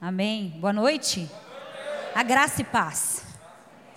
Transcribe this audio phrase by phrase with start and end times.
[0.00, 0.50] Amém.
[0.60, 1.28] Boa noite.
[2.14, 3.24] A graça e paz.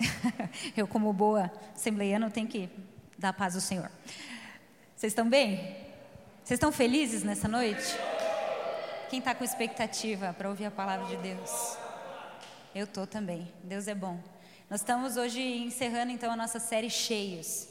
[0.76, 2.68] Eu, como boa assembleiana, tenho que
[3.16, 3.88] dar paz ao Senhor.
[4.96, 5.58] Vocês estão bem?
[6.42, 7.96] Vocês estão felizes nessa noite?
[9.10, 11.78] Quem está com expectativa para ouvir a palavra de Deus?
[12.74, 13.52] Eu estou também.
[13.62, 14.18] Deus é bom.
[14.68, 17.68] Nós estamos hoje encerrando então a nossa série Cheios.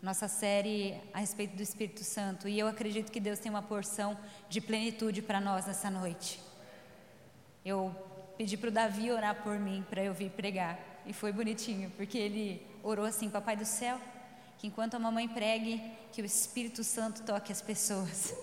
[0.00, 2.48] Nossa série a respeito do Espírito Santo.
[2.48, 4.16] E eu acredito que Deus tem uma porção
[4.48, 6.53] de plenitude para nós nessa noite.
[7.64, 7.96] Eu
[8.36, 10.78] pedi para o Davi orar por mim, para eu vir pregar.
[11.06, 13.98] E foi bonitinho, porque ele orou assim: Papai do céu,
[14.58, 15.80] que enquanto a mamãe pregue,
[16.12, 18.34] que o Espírito Santo toque as pessoas.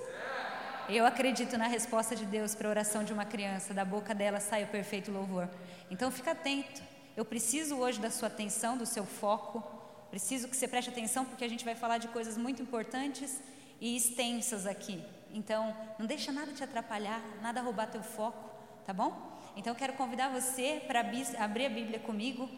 [0.90, 4.40] Eu acredito na resposta de Deus para a oração de uma criança, da boca dela
[4.40, 5.48] sai o perfeito louvor.
[5.90, 6.82] Então fica atento.
[7.16, 9.64] Eu preciso hoje da sua atenção, do seu foco.
[10.10, 13.40] Preciso que você preste atenção porque a gente vai falar de coisas muito importantes
[13.80, 15.02] e extensas aqui.
[15.34, 18.51] Então, não deixa nada te atrapalhar, nada roubar teu foco
[18.86, 19.32] tá bom?
[19.56, 22.50] Então eu quero convidar você para abrir a Bíblia comigo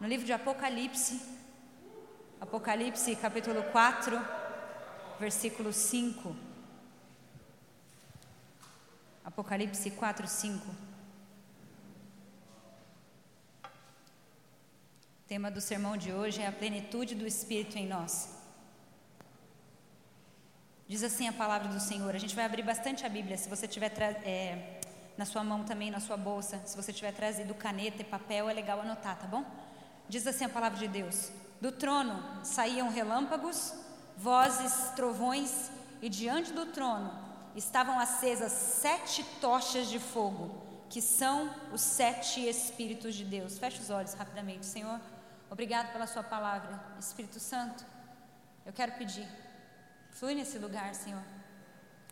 [0.00, 1.20] no livro de Apocalipse,
[2.40, 4.16] Apocalipse capítulo 4,
[5.18, 6.36] versículo 5.
[9.24, 10.68] Apocalipse 4, 5.
[10.68, 10.74] O
[15.26, 18.38] tema do sermão de hoje é a plenitude do Espírito em nós.
[20.86, 22.14] Diz assim a palavra do Senhor.
[22.14, 23.36] A gente vai abrir bastante a Bíblia.
[23.36, 23.92] Se você tiver
[24.24, 24.77] é,
[25.18, 26.62] na sua mão também, na sua bolsa.
[26.64, 29.44] Se você tiver trazido caneta e papel, é legal anotar, tá bom?
[30.08, 33.74] Diz assim a palavra de Deus: Do trono saíam relâmpagos,
[34.16, 37.12] vozes, trovões, e diante do trono
[37.56, 43.58] estavam acesas sete tochas de fogo, que são os sete Espíritos de Deus.
[43.58, 45.00] Feche os olhos rapidamente, Senhor.
[45.50, 47.84] Obrigado pela Sua palavra, Espírito Santo.
[48.64, 49.26] Eu quero pedir,
[50.12, 51.22] flui nesse lugar, Senhor.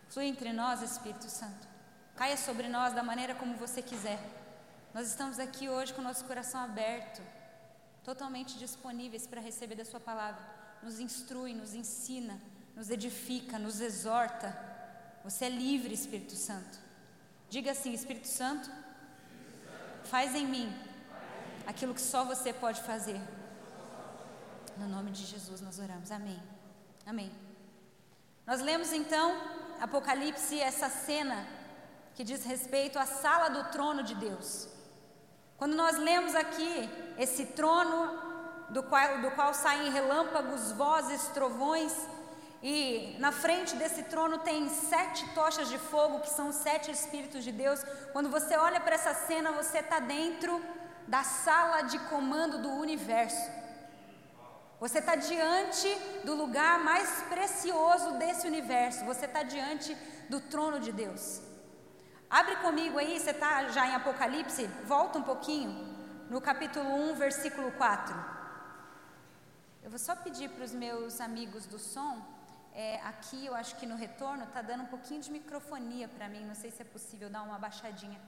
[0.08, 1.75] Flui entre nós, Espírito Santo.
[2.16, 4.18] Caia sobre nós da maneira como você quiser.
[4.94, 7.20] Nós estamos aqui hoje com o nosso coração aberto,
[8.02, 10.42] totalmente disponíveis para receber da Sua palavra.
[10.82, 12.40] Nos instrui, nos ensina,
[12.74, 14.58] nos edifica, nos exorta.
[15.24, 16.78] Você é livre, Espírito Santo.
[17.50, 18.70] Diga assim: Espírito Santo,
[20.04, 20.74] faz em mim
[21.66, 23.20] aquilo que só você pode fazer.
[24.78, 26.10] No nome de Jesus nós oramos.
[26.10, 26.42] Amém.
[27.04, 27.30] Amém.
[28.46, 29.38] Nós lemos então
[29.80, 31.55] Apocalipse, essa cena
[32.16, 34.68] que diz respeito à sala do trono de Deus.
[35.58, 37.98] Quando nós lemos aqui esse trono
[38.70, 41.94] do qual, do qual saem relâmpagos, vozes, trovões,
[42.62, 47.44] e na frente desse trono tem sete tochas de fogo, que são os sete Espíritos
[47.44, 47.84] de Deus.
[48.12, 50.64] Quando você olha para essa cena, você está dentro
[51.06, 53.50] da sala de comando do universo.
[54.80, 55.88] Você está diante
[56.24, 59.04] do lugar mais precioso desse universo.
[59.04, 59.94] Você está diante
[60.30, 61.40] do trono de Deus.
[62.28, 65.70] Abre comigo aí, você está já em Apocalipse, volta um pouquinho,
[66.28, 68.14] no capítulo 1, versículo 4.
[69.84, 72.20] Eu vou só pedir para os meus amigos do som,
[72.74, 76.44] é, aqui eu acho que no retorno está dando um pouquinho de microfonia para mim,
[76.44, 78.20] não sei se é possível dar uma baixadinha.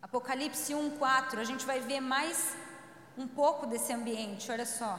[0.00, 2.56] Apocalipse 1, 4, a gente vai ver mais
[3.18, 4.98] um pouco desse ambiente, olha só.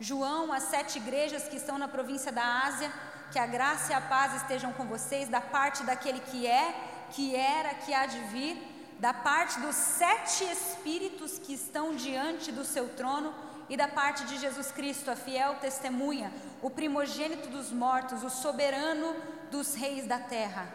[0.00, 2.90] João, as sete igrejas que estão na província da Ásia,
[3.30, 6.74] que a graça e a paz estejam com vocês, da parte daquele que é,
[7.10, 8.56] que era, que há de vir,
[8.98, 13.32] da parte dos sete espíritos que estão diante do seu trono
[13.68, 19.14] e da parte de Jesus Cristo, a fiel testemunha, o primogênito dos mortos, o soberano
[19.50, 20.66] dos reis da terra.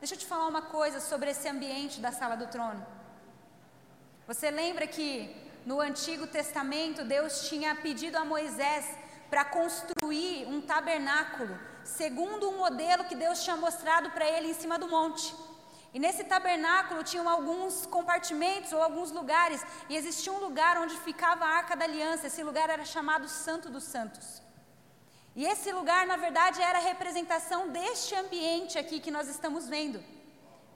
[0.00, 2.84] Deixa eu te falar uma coisa sobre esse ambiente da sala do trono.
[4.26, 5.34] Você lembra que
[5.64, 8.86] no Antigo Testamento Deus tinha pedido a Moisés
[9.30, 14.78] para construir um tabernáculo segundo um modelo que Deus tinha mostrado para ele em cima
[14.78, 15.34] do monte.
[15.92, 21.44] E nesse tabernáculo tinham alguns compartimentos ou alguns lugares, e existia um lugar onde ficava
[21.44, 22.26] a arca da aliança.
[22.26, 24.42] Esse lugar era chamado Santo dos Santos.
[25.36, 30.02] E esse lugar, na verdade, era a representação deste ambiente aqui que nós estamos vendo.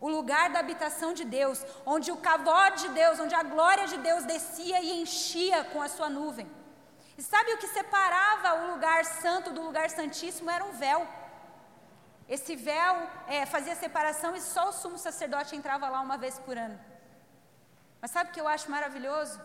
[0.01, 3.99] O lugar da habitação de Deus, onde o cavó de Deus, onde a glória de
[3.99, 6.49] Deus descia e enchia com a sua nuvem.
[7.19, 10.49] E sabe o que separava o lugar santo do lugar santíssimo?
[10.57, 11.01] Era um véu.
[12.29, 12.95] Esse véu
[13.27, 16.79] é, fazia separação e só o sumo sacerdote entrava lá uma vez por ano.
[18.01, 19.41] Mas sabe o que eu acho maravilhoso?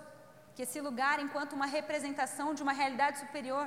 [0.56, 3.66] Que esse lugar, enquanto uma representação de uma realidade superior,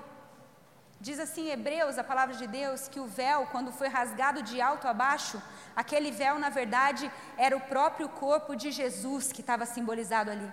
[1.00, 4.60] diz assim em Hebreus, a palavra de Deus, que o véu, quando foi rasgado de
[4.60, 5.42] alto a baixo,
[5.74, 10.52] aquele véu, na verdade, era o próprio corpo de Jesus que estava simbolizado ali.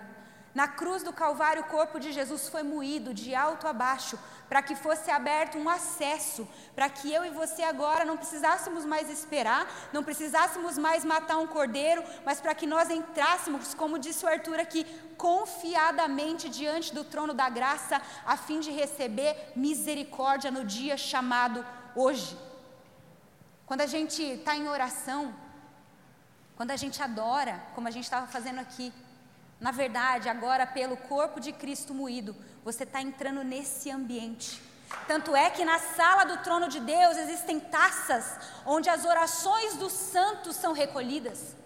[0.54, 4.16] Na cruz do Calvário, o corpo de Jesus foi moído de alto a baixo,
[4.48, 6.46] para que fosse aberto um acesso,
[6.76, 11.48] para que eu e você agora não precisássemos mais esperar, não precisássemos mais matar um
[11.48, 14.84] cordeiro, mas para que nós entrássemos, como disse o Arthur aqui,
[15.16, 21.66] confiadamente diante do trono da graça, a fim de receber misericórdia no dia chamado
[21.96, 22.38] hoje.
[23.66, 25.34] Quando a gente está em oração,
[26.54, 28.92] quando a gente adora, como a gente estava fazendo aqui,
[29.64, 34.60] na verdade, agora pelo corpo de Cristo moído, você está entrando nesse ambiente.
[35.08, 39.90] Tanto é que na sala do trono de Deus existem taças onde as orações dos
[39.90, 41.56] santos são recolhidas.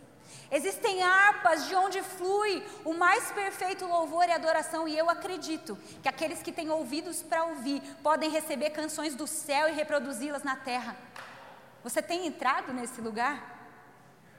[0.48, 6.08] Existem harpas de onde flui o mais perfeito louvor e adoração, e eu acredito que
[6.08, 10.96] aqueles que têm ouvidos para ouvir podem receber canções do céu e reproduzi-las na terra.
[11.82, 13.36] Você tem entrado nesse lugar?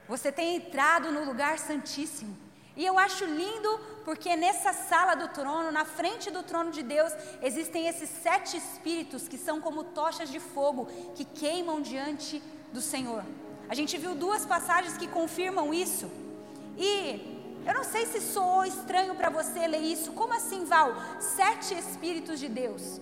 [0.08, 2.48] Você tem entrado no lugar santíssimo.
[2.76, 7.12] E eu acho lindo porque nessa sala do trono, na frente do trono de Deus,
[7.42, 13.24] existem esses sete espíritos que são como tochas de fogo que queimam diante do Senhor.
[13.68, 16.10] A gente viu duas passagens que confirmam isso.
[16.76, 20.12] E eu não sei se soou estranho para você ler isso.
[20.12, 20.94] Como assim, Val?
[21.20, 23.00] Sete espíritos de Deus.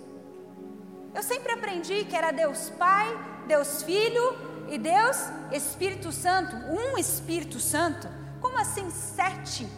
[1.14, 3.08] Eu sempre aprendi que era Deus Pai,
[3.46, 4.36] Deus Filho
[4.68, 5.16] e Deus,
[5.52, 8.08] Espírito Santo, um Espírito Santo.
[8.40, 9.68] Como assim sete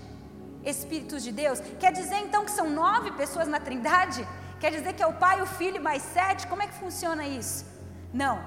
[0.65, 1.61] Espíritos de Deus?
[1.79, 4.27] Quer dizer então que são nove pessoas na Trindade?
[4.59, 6.47] Quer dizer que é o Pai, o Filho mais sete?
[6.47, 7.65] Como é que funciona isso?
[8.13, 8.39] Não.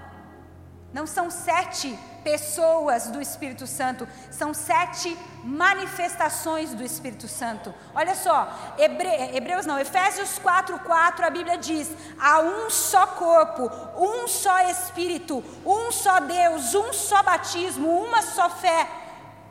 [0.94, 7.74] Não são sete pessoas do Espírito Santo, são sete manifestações do Espírito Santo.
[7.95, 11.89] Olha só, Hebre, Hebreus não, Efésios 4:4 a Bíblia diz:
[12.19, 18.48] há um só corpo, um só Espírito, um só Deus, um só batismo, uma só
[18.51, 19.02] fé.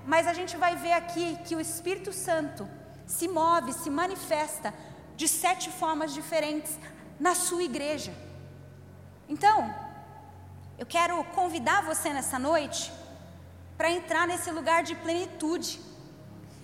[0.06, 2.69] Mas a gente vai ver aqui que o Espírito Santo
[3.06, 4.75] se move, se manifesta
[5.16, 6.78] de sete formas diferentes
[7.20, 8.12] na sua igreja.
[9.28, 9.72] Então,
[10.78, 12.93] eu quero convidar você nessa noite
[13.76, 15.81] para entrar nesse lugar de plenitude.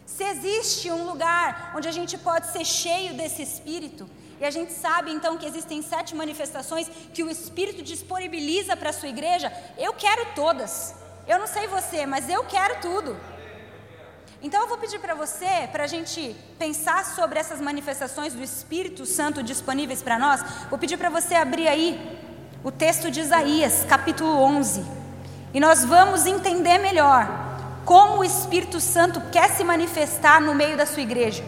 [0.07, 4.09] Se existe um lugar onde a gente pode ser cheio desse Espírito,
[4.41, 8.93] e a gente sabe então que existem sete manifestações que o Espírito disponibiliza para a
[8.93, 10.95] sua igreja, eu quero todas.
[11.29, 13.15] Eu não sei você, mas eu quero tudo.
[14.43, 19.05] Então eu vou pedir para você, para a gente pensar sobre essas manifestações do Espírito
[19.05, 22.19] Santo disponíveis para nós, vou pedir para você abrir aí
[22.65, 24.83] o texto de Isaías, capítulo 11.
[25.53, 27.29] E nós vamos entender melhor
[27.85, 31.45] como o Espírito Santo quer se manifestar no meio da sua igreja.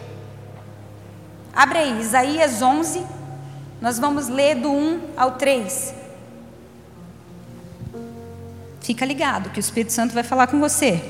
[1.53, 3.03] Abre aí, Isaías 11,
[3.81, 6.00] nós vamos ler do 1 ao 3.
[8.81, 11.01] Fica ligado que o Espírito Santo vai falar com você.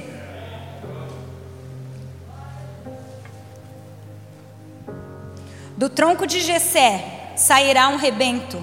[5.76, 8.62] Do tronco de Jessé sairá um rebento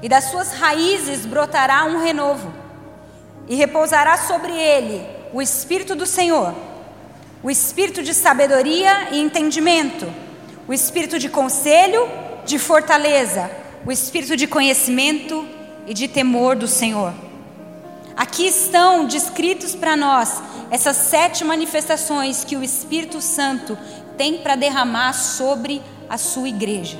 [0.00, 2.52] e das suas raízes brotará um renovo,
[3.48, 5.02] e repousará sobre ele
[5.32, 6.54] o Espírito do Senhor,
[7.42, 10.06] o Espírito de sabedoria e entendimento,
[10.68, 12.06] o Espírito de conselho,
[12.44, 13.50] de fortaleza,
[13.84, 15.46] o Espírito de conhecimento
[15.86, 17.12] e de temor do Senhor.
[18.16, 20.40] Aqui estão descritos para nós
[20.70, 23.76] essas sete manifestações que o Espírito Santo
[24.16, 26.98] tem para derramar sobre a sua igreja.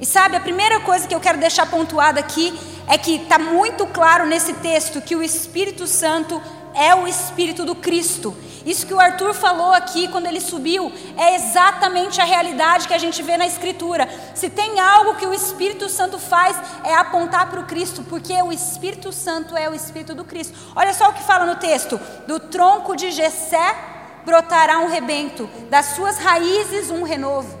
[0.00, 2.58] E sabe, a primeira coisa que eu quero deixar pontuada aqui
[2.88, 6.42] é que está muito claro nesse texto que o Espírito Santo
[6.74, 8.36] é o Espírito do Cristo.
[8.66, 12.98] Isso que o Arthur falou aqui quando ele subiu é exatamente a realidade que a
[12.98, 14.08] gente vê na Escritura.
[14.34, 18.52] Se tem algo que o Espírito Santo faz é apontar para o Cristo, porque o
[18.52, 20.56] Espírito Santo é o Espírito do Cristo.
[20.74, 23.76] Olha só o que fala no texto: do tronco de Jessé
[24.24, 27.58] brotará um rebento, das suas raízes um renovo.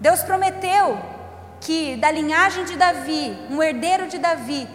[0.00, 0.98] Deus prometeu
[1.60, 4.66] que da linhagem de Davi, um herdeiro de Davi,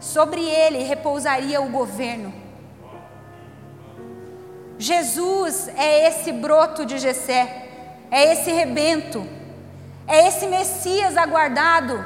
[0.00, 2.41] sobre ele repousaria o governo.
[4.82, 7.68] Jesus é esse broto de Jessé,
[8.10, 9.24] é esse rebento,
[10.08, 12.04] é esse Messias aguardado.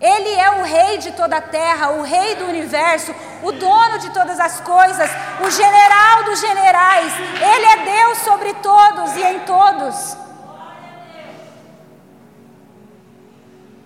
[0.00, 4.10] Ele é o rei de toda a terra, o rei do universo, o dono de
[4.10, 5.08] todas as coisas,
[5.40, 7.12] o general dos generais.
[7.52, 10.16] Ele é Deus sobre todos e em todos.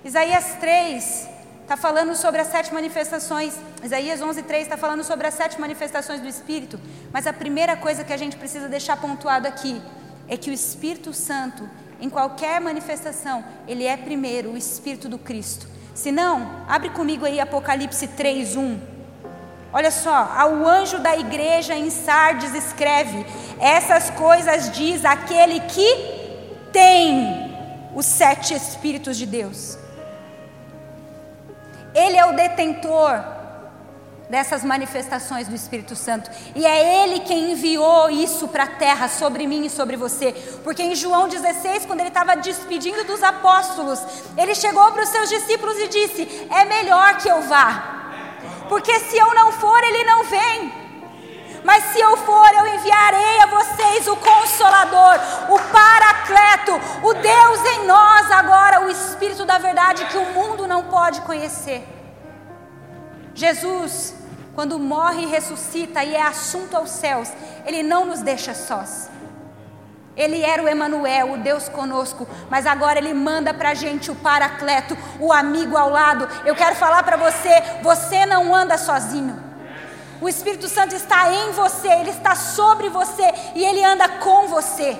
[0.03, 1.32] Isaías 3
[1.63, 3.55] está falando sobre as sete manifestações.
[3.83, 6.79] Isaías 11, 3 está falando sobre as sete manifestações do Espírito.
[7.13, 9.81] Mas a primeira coisa que a gente precisa deixar pontuado aqui
[10.29, 11.69] é que o Espírito Santo,
[12.01, 15.67] em qualquer manifestação, ele é primeiro o Espírito do Cristo.
[15.95, 18.81] Se não, abre comigo aí Apocalipse 3, 1.
[19.73, 23.25] Olha só, ao anjo da igreja em Sardes escreve:
[23.59, 27.51] Essas coisas diz aquele que tem
[27.95, 29.79] os sete Espíritos de Deus.
[31.95, 33.23] Ele é o detentor
[34.29, 36.31] dessas manifestações do Espírito Santo.
[36.55, 40.33] E é Ele quem enviou isso para a terra, sobre mim e sobre você.
[40.65, 44.01] Porque em João 16, quando ele estava despedindo dos apóstolos,
[44.37, 48.01] ele chegou para os seus discípulos e disse: É melhor que eu vá.
[48.71, 50.82] Porque se eu não for, ele não vem.
[51.65, 56.73] Mas se eu for, eu enviarei a vocês o Consolador, o Paracleto,
[57.07, 61.87] o Deus em nós agora, o Espírito da verdade que o mundo não pode conhecer.
[63.35, 64.15] Jesus,
[64.55, 67.33] quando morre e ressuscita e é assunto aos céus,
[67.65, 69.09] ele não nos deixa sós.
[70.15, 74.15] Ele era o Emanuel, o Deus conosco, mas agora ele manda para a gente o
[74.15, 76.29] Paracleto, o amigo ao lado.
[76.45, 79.52] Eu quero falar para você: você não anda sozinho.
[80.23, 83.25] O Espírito Santo está em você, ele está sobre você
[83.55, 84.97] e ele anda com você.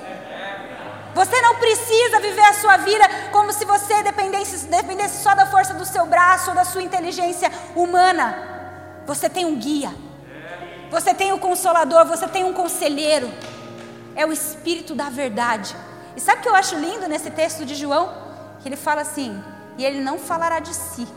[1.15, 5.73] Você não precisa viver a sua vida como se você dependesse, dependesse só da força
[5.73, 9.01] do seu braço ou da sua inteligência humana.
[9.05, 9.91] Você tem um guia,
[10.91, 13.31] você tem um consolador, você tem um conselheiro
[14.15, 15.75] é o Espírito da verdade.
[16.15, 18.13] E sabe o que eu acho lindo nesse texto de João?
[18.61, 19.43] Que ele fala assim:
[19.77, 21.07] e ele não falará de si,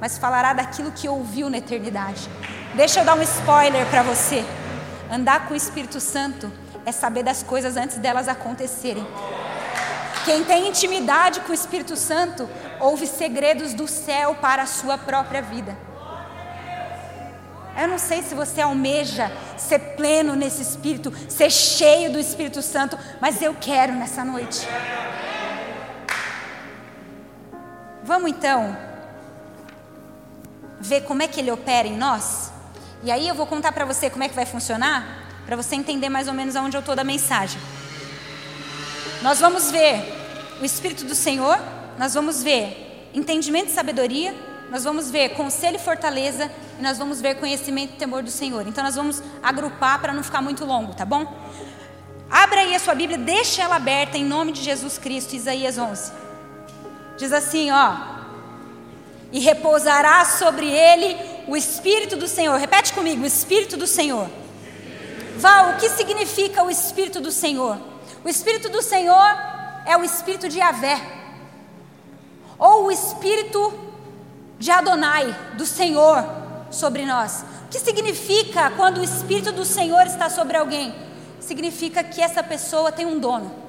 [0.00, 2.28] mas falará daquilo que ouviu na eternidade.
[2.74, 4.44] Deixa eu dar um spoiler para você.
[5.10, 6.52] Andar com o Espírito Santo
[6.84, 9.06] é saber das coisas antes delas acontecerem.
[10.24, 12.48] Quem tem intimidade com o Espírito Santo
[12.80, 15.76] ouve segredos do céu para a sua própria vida.
[17.80, 22.98] Eu não sei se você almeja ser pleno nesse Espírito, ser cheio do Espírito Santo,
[23.20, 24.68] mas eu quero nessa noite.
[28.02, 28.87] Vamos então
[30.80, 32.50] ver como é que ele opera em nós?
[33.02, 36.08] E aí eu vou contar para você como é que vai funcionar, para você entender
[36.08, 37.60] mais ou menos aonde eu estou da mensagem.
[39.22, 40.14] Nós vamos ver
[40.60, 41.58] o Espírito do Senhor,
[41.98, 44.34] nós vamos ver entendimento e sabedoria,
[44.70, 48.66] nós vamos ver conselho e fortaleza e nós vamos ver conhecimento e temor do Senhor.
[48.66, 51.26] Então nós vamos agrupar para não ficar muito longo, tá bom?
[52.30, 56.12] Abra aí a sua Bíblia, deixa ela aberta em nome de Jesus Cristo, Isaías 11.
[57.16, 58.17] Diz assim, ó:
[59.30, 61.16] E repousará sobre ele
[61.46, 62.58] o espírito do Senhor.
[62.58, 64.28] Repete comigo, o espírito do Senhor.
[65.36, 67.78] Val, o que significa o espírito do Senhor?
[68.24, 69.36] O espírito do Senhor
[69.86, 71.00] é o espírito de Yahvé.
[72.58, 73.72] Ou o espírito
[74.58, 76.24] de Adonai, do Senhor,
[76.70, 77.44] sobre nós.
[77.64, 80.94] O que significa quando o Espírito do Senhor está sobre alguém?
[81.38, 83.67] Significa que essa pessoa tem um dono.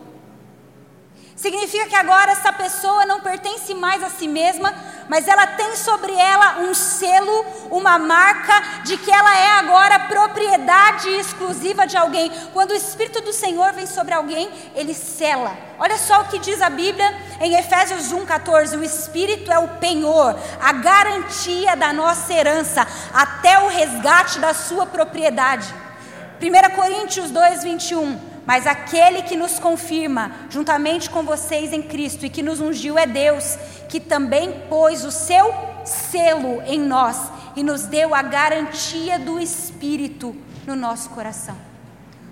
[1.39, 4.73] Significa que agora essa pessoa não pertence mais a si mesma,
[5.07, 11.07] mas ela tem sobre ela um selo, uma marca de que ela é agora propriedade
[11.11, 12.29] exclusiva de alguém.
[12.51, 15.55] Quando o Espírito do Senhor vem sobre alguém, ele sela.
[15.79, 20.37] Olha só o que diz a Bíblia em Efésios 1,14: o Espírito é o penhor,
[20.59, 25.73] a garantia da nossa herança, até o resgate da sua propriedade.
[26.41, 28.38] 1 Coríntios 2, 21.
[28.49, 33.05] Mas aquele que nos confirma, juntamente com vocês em Cristo, e que nos ungiu é
[33.05, 35.53] Deus, que também pôs o seu
[35.85, 41.55] selo em nós e nos deu a garantia do Espírito no nosso coração.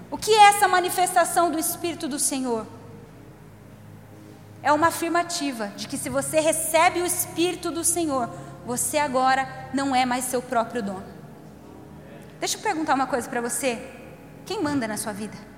[0.10, 2.66] O que é essa manifestação do Espírito do Senhor?
[4.64, 8.28] É uma afirmativa de que se você recebe o Espírito do Senhor,
[8.66, 11.06] você agora não é mais seu próprio dono.
[12.40, 13.88] Deixa eu perguntar uma coisa para você:
[14.48, 15.57] quem manda na sua vida?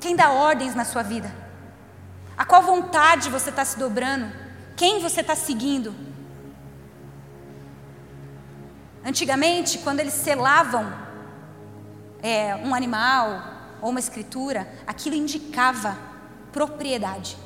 [0.00, 1.30] Quem dá ordens na sua vida?
[2.36, 4.32] A qual vontade você está se dobrando?
[4.74, 5.94] Quem você está seguindo?
[9.04, 10.90] Antigamente, quando eles selavam
[12.22, 13.42] é, um animal
[13.82, 15.98] ou uma escritura, aquilo indicava
[16.50, 17.36] propriedade.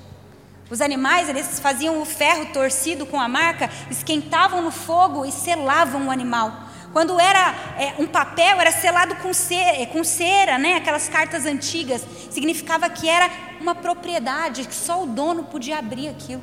[0.70, 6.06] Os animais, eles faziam o ferro torcido com a marca, esquentavam no fogo e selavam
[6.06, 6.63] o animal.
[6.94, 10.76] Quando era é, um papel, era selado com cera, é, com cera, né?
[10.76, 12.06] aquelas cartas antigas.
[12.30, 13.28] Significava que era
[13.60, 16.40] uma propriedade, que só o dono podia abrir aquilo.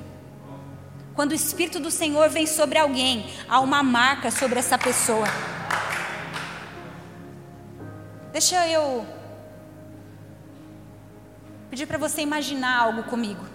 [1.15, 5.25] Quando o Espírito do Senhor vem sobre alguém, há uma marca sobre essa pessoa.
[8.33, 9.05] Deixa eu
[11.69, 13.45] pedir para você imaginar algo comigo.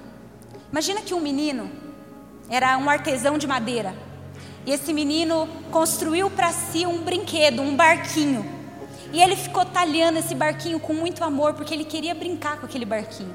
[0.73, 1.71] Imagina que um menino
[2.49, 4.06] era um artesão de madeira.
[4.67, 8.45] E esse menino construiu para si um brinquedo, um barquinho.
[9.13, 12.85] E ele ficou talhando esse barquinho com muito amor, porque ele queria brincar com aquele
[12.85, 13.35] barquinho.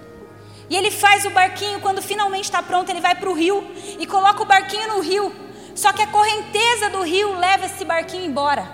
[0.69, 3.65] E ele faz o barquinho, quando finalmente está pronto, ele vai para o rio
[3.97, 5.33] e coloca o barquinho no rio.
[5.73, 8.67] Só que a correnteza do rio leva esse barquinho embora.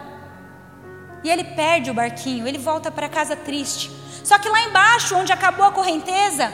[1.23, 3.91] E ele perde o barquinho, ele volta para casa triste.
[4.23, 6.51] Só que lá embaixo, onde acabou a correnteza,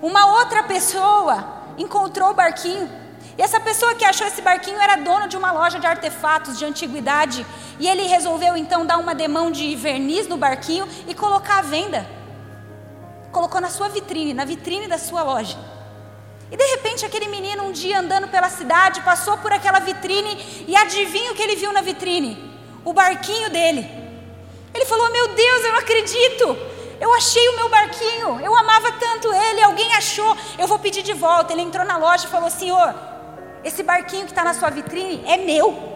[0.00, 3.01] uma outra pessoa encontrou o barquinho.
[3.36, 6.64] E essa pessoa que achou esse barquinho era dono de uma loja de artefatos de
[6.64, 7.46] antiguidade.
[7.78, 12.06] E ele resolveu então dar uma demão de verniz no barquinho e colocar à venda.
[13.30, 15.56] Colocou na sua vitrine, na vitrine da sua loja.
[16.50, 20.76] E de repente aquele menino um dia andando pela cidade passou por aquela vitrine e
[20.76, 22.52] adivinha o que ele viu na vitrine?
[22.84, 23.88] O barquinho dele.
[24.74, 26.72] Ele falou: Meu Deus, eu não acredito!
[27.00, 31.12] Eu achei o meu barquinho, eu amava tanto ele, alguém achou, eu vou pedir de
[31.12, 31.52] volta.
[31.52, 32.94] Ele entrou na loja e falou: Senhor,
[33.64, 35.92] esse barquinho que está na sua vitrine é meu.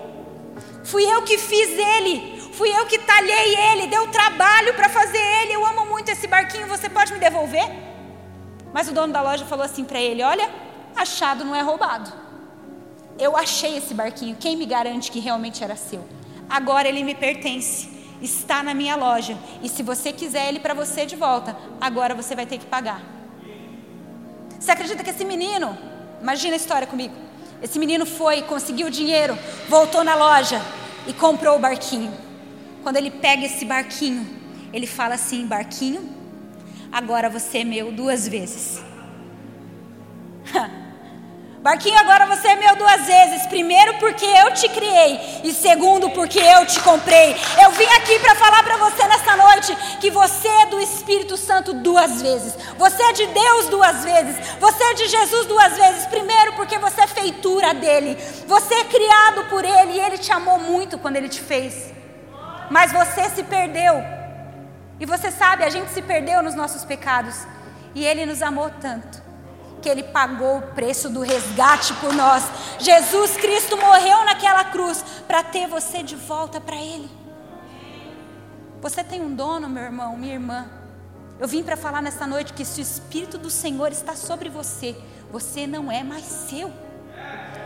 [0.85, 5.55] Fui eu que fiz ele, fui eu que talhei ele, deu trabalho para fazer ele.
[5.55, 7.69] Eu amo muito esse barquinho, você pode me devolver?
[8.73, 10.49] Mas o dono da loja falou assim para ele: Olha,
[10.95, 12.13] achado não é roubado.
[13.19, 16.07] Eu achei esse barquinho, quem me garante que realmente era seu?
[16.49, 17.89] Agora ele me pertence,
[18.21, 19.37] está na minha loja.
[19.63, 23.01] E se você quiser ele para você de volta, agora você vai ter que pagar.
[24.61, 25.77] Você acredita que esse menino,
[26.21, 27.15] imagina a história comigo.
[27.63, 30.61] Esse menino foi, conseguiu dinheiro, voltou na loja
[31.07, 32.13] e comprou o barquinho.
[32.83, 34.27] Quando ele pega esse barquinho,
[34.73, 36.09] ele fala assim: Barquinho,
[36.93, 38.83] agora você é meu duas vezes.
[41.67, 43.45] Barquinho, agora você é meu duas vezes.
[43.49, 45.41] Primeiro, porque eu te criei.
[45.43, 47.35] E segundo, porque eu te comprei.
[47.61, 51.73] Eu vim aqui para falar para você nessa noite que você é do Espírito Santo
[51.73, 52.55] duas vezes.
[52.79, 54.37] Você é de Deus duas vezes.
[54.61, 56.07] Você é de Jesus duas vezes.
[56.07, 58.17] Primeiro, porque você é feitura dele.
[58.47, 59.95] Você é criado por ele.
[59.95, 61.93] E ele te amou muito quando ele te fez.
[62.71, 64.05] Mas você se perdeu.
[65.01, 67.45] E você sabe, a gente se perdeu nos nossos pecados.
[67.93, 69.26] E ele nos amou tanto
[69.87, 72.43] que ele pagou o preço do resgate por nós.
[72.81, 77.09] Jesus Cristo morreu naquela cruz para ter você de volta para ele.
[78.81, 80.69] Você tem um dono, meu irmão, minha irmã.
[81.39, 84.97] Eu vim para falar nessa noite que se o Espírito do Senhor está sobre você,
[85.31, 86.73] você não é mais seu.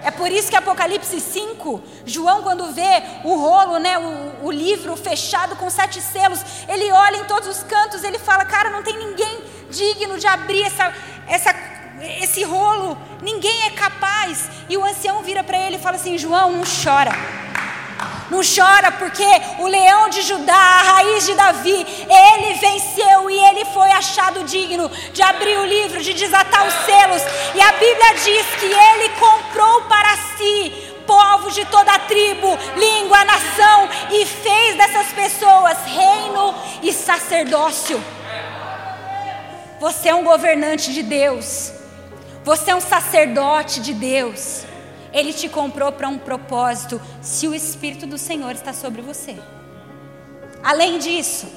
[0.03, 4.95] É por isso que Apocalipse 5, João, quando vê o rolo, né, o, o, livro
[4.95, 8.97] fechado com sete selos, ele olha em todos os cantos, ele fala: Cara, não tem
[8.99, 10.93] ninguém digno de abrir essa,
[11.27, 11.80] essa,
[12.23, 14.49] esse rolo, ninguém é capaz.
[14.69, 17.13] E o ancião vira para ele e fala assim: João, não chora.
[18.31, 19.27] Não chora porque
[19.59, 24.89] o leão de Judá, a raiz de Davi, ele venceu e ele foi achado digno
[25.13, 27.23] de abrir o livro, de desatar os selos.
[27.55, 30.73] E a Bíblia diz que ele comprou para si
[31.07, 38.01] povos de toda a tribo, língua, nação e fez dessas pessoas reino e sacerdócio.
[39.81, 41.80] Você é um governante de Deus.
[42.43, 44.65] Você é um sacerdote de Deus.
[45.13, 49.37] Ele te comprou para um propósito, se o Espírito do Senhor está sobre você.
[50.63, 51.49] Além disso,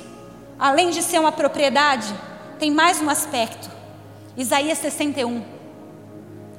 [0.57, 2.13] além de ser uma propriedade,
[2.59, 3.69] tem mais um aspecto.
[4.35, 5.43] Isaías 61.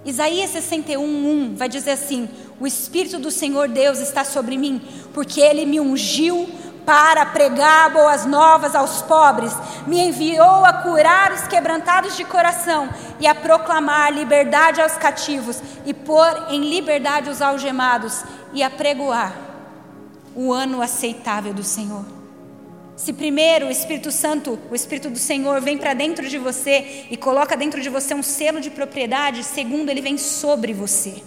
[0.04, 2.28] Isaías 61, 1 vai dizer assim:
[2.60, 4.80] O Espírito do Senhor Deus está sobre mim,
[5.12, 6.48] porque ele me ungiu
[6.84, 9.52] para pregar boas novas aos pobres,
[9.86, 15.94] me enviou a curar os quebrantados de coração e a proclamar liberdade aos cativos e
[15.94, 19.34] pôr em liberdade os algemados e a pregoar
[20.34, 22.04] o ano aceitável do Senhor.
[22.96, 27.16] Se primeiro o Espírito Santo, o Espírito do Senhor vem para dentro de você e
[27.16, 31.22] coloca dentro de você um selo de propriedade, segundo ele vem sobre você.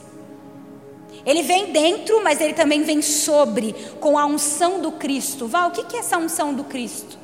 [1.28, 5.46] Ele vem dentro, mas ele também vem sobre, com a unção do Cristo.
[5.46, 7.20] Val, o que é essa unção do Cristo?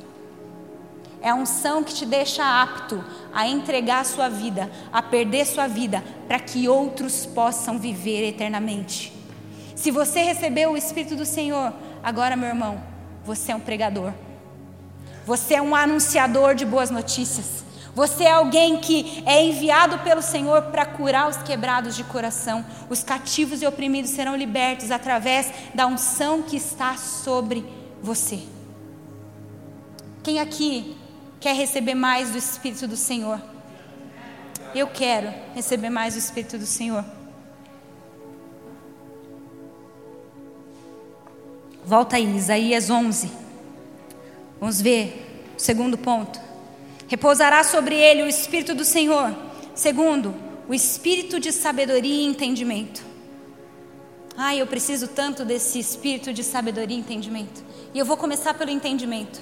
[1.22, 5.66] É a unção que te deixa apto a entregar a sua vida, a perder sua
[5.66, 9.10] vida, para que outros possam viver eternamente.
[9.74, 12.82] Se você recebeu o Espírito do Senhor, agora, meu irmão,
[13.24, 14.12] você é um pregador.
[15.24, 17.63] Você é um anunciador de boas notícias.
[17.94, 22.64] Você é alguém que é enviado pelo Senhor para curar os quebrados de coração.
[22.90, 27.64] Os cativos e oprimidos serão libertos através da unção que está sobre
[28.02, 28.40] você.
[30.24, 30.96] Quem aqui
[31.38, 33.40] quer receber mais do Espírito do Senhor?
[34.74, 37.04] Eu quero receber mais do Espírito do Senhor.
[41.84, 43.30] Volta aí, Isaías 11.
[44.58, 46.43] Vamos ver o segundo ponto.
[47.06, 49.34] Repousará sobre ele o Espírito do Senhor.
[49.74, 50.34] Segundo,
[50.68, 53.02] o Espírito de sabedoria e entendimento.
[54.36, 57.62] Ai, eu preciso tanto desse Espírito de sabedoria e entendimento.
[57.92, 59.40] E eu vou começar pelo entendimento.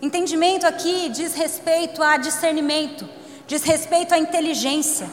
[0.00, 3.08] Entendimento aqui diz respeito a discernimento,
[3.46, 5.08] diz respeito à inteligência.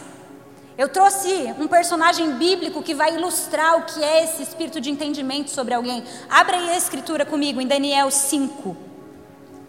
[0.78, 5.52] Eu trouxe um personagem bíblico que vai ilustrar o que é esse espírito de entendimento
[5.52, 6.04] sobre alguém.
[6.30, 8.93] Abra aí a escritura comigo em Daniel 5.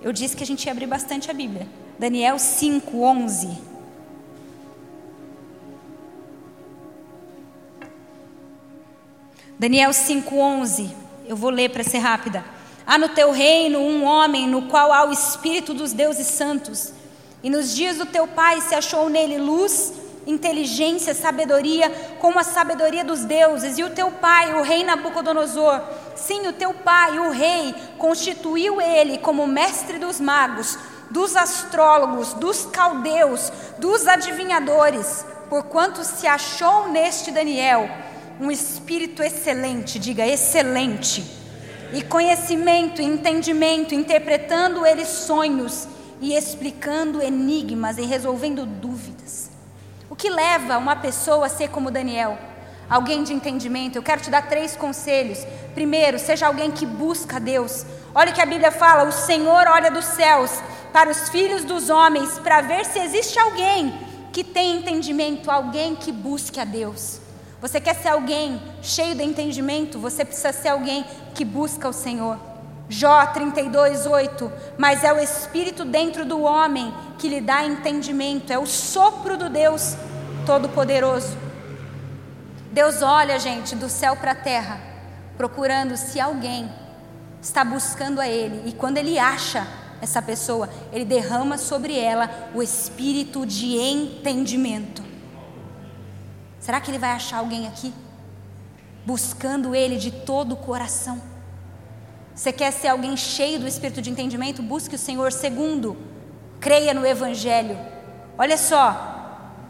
[0.05, 1.67] Eu disse que a gente ia abrir bastante a Bíblia.
[1.99, 3.59] Daniel 5, 11.
[9.59, 10.95] Daniel 5, 11.
[11.27, 12.45] Eu vou ler para ser rápida.
[12.87, 16.93] Há no teu reino um homem no qual há o espírito dos deuses santos.
[17.43, 23.05] E nos dias do teu pai se achou nele luz inteligência, sabedoria, como a sabedoria
[23.05, 23.79] dos deuses.
[23.79, 25.81] E o teu pai, o rei Nabucodonosor,
[26.17, 30.79] sim, o teu pai, o rei, constituiu ele como mestre dos magos,
[31.11, 37.89] dos astrólogos, dos caldeus, dos adivinhadores, porquanto se achou neste Daniel
[38.41, 41.25] um espírito excelente, diga excelente,
[41.93, 45.87] e conhecimento entendimento, interpretando ele sonhos
[46.21, 49.14] e explicando enigmas e resolvendo dúvidas.
[50.15, 52.39] O que leva uma pessoa a ser como Daniel?
[52.89, 53.97] Alguém de entendimento.
[53.97, 55.45] Eu quero te dar três conselhos.
[55.75, 57.85] Primeiro, seja alguém que busca Deus.
[58.15, 60.53] Olha o que a Bíblia fala: o Senhor olha dos céus
[60.93, 63.93] para os filhos dos homens para ver se existe alguém
[64.33, 67.21] que tem entendimento, alguém que busque a Deus.
[67.61, 69.99] Você quer ser alguém cheio de entendimento?
[69.99, 72.54] Você precisa ser alguém que busca o Senhor.
[72.89, 74.53] Jó 32, 8.
[74.77, 79.49] Mas é o Espírito dentro do homem que lhe dá entendimento, é o sopro do
[79.49, 79.97] Deus
[80.45, 81.37] Todo-Poderoso.
[82.71, 84.81] Deus olha, gente, do céu para a terra,
[85.37, 86.69] procurando se alguém
[87.41, 89.67] está buscando a Ele, e quando Ele acha
[90.01, 95.03] essa pessoa, Ele derrama sobre ela o espírito de entendimento.
[96.59, 97.95] Será que Ele vai achar alguém aqui?
[99.07, 101.34] Buscando Ele de todo o coração.
[102.35, 104.61] Você quer ser alguém cheio do espírito de entendimento?
[104.61, 105.31] Busque o Senhor.
[105.31, 105.97] Segundo,
[106.59, 107.79] creia no Evangelho.
[108.37, 109.15] Olha só,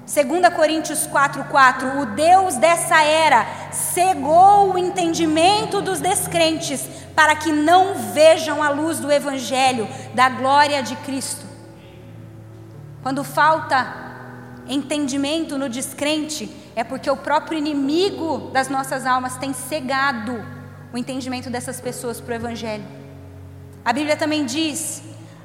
[0.07, 7.97] 2 Coríntios 4,4: O Deus dessa era cegou o entendimento dos descrentes, para que não
[7.97, 11.45] vejam a luz do Evangelho, da glória de Cristo.
[13.03, 14.03] Quando falta
[14.67, 20.64] entendimento no descrente, é porque o próprio inimigo das nossas almas tem cegado
[20.95, 22.85] o entendimento dessas pessoas para o Evangelho.
[23.85, 25.03] A Bíblia também diz: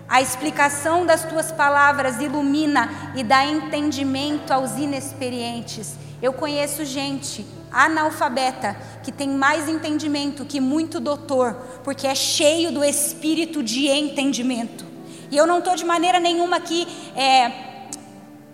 [0.07, 5.95] a explicação das tuas palavras ilumina e dá entendimento aos inexperientes.
[6.21, 12.83] Eu conheço gente analfabeta que tem mais entendimento que muito doutor, porque é cheio do
[12.83, 14.85] espírito de entendimento.
[15.31, 17.87] E eu não estou de maneira nenhuma aqui é,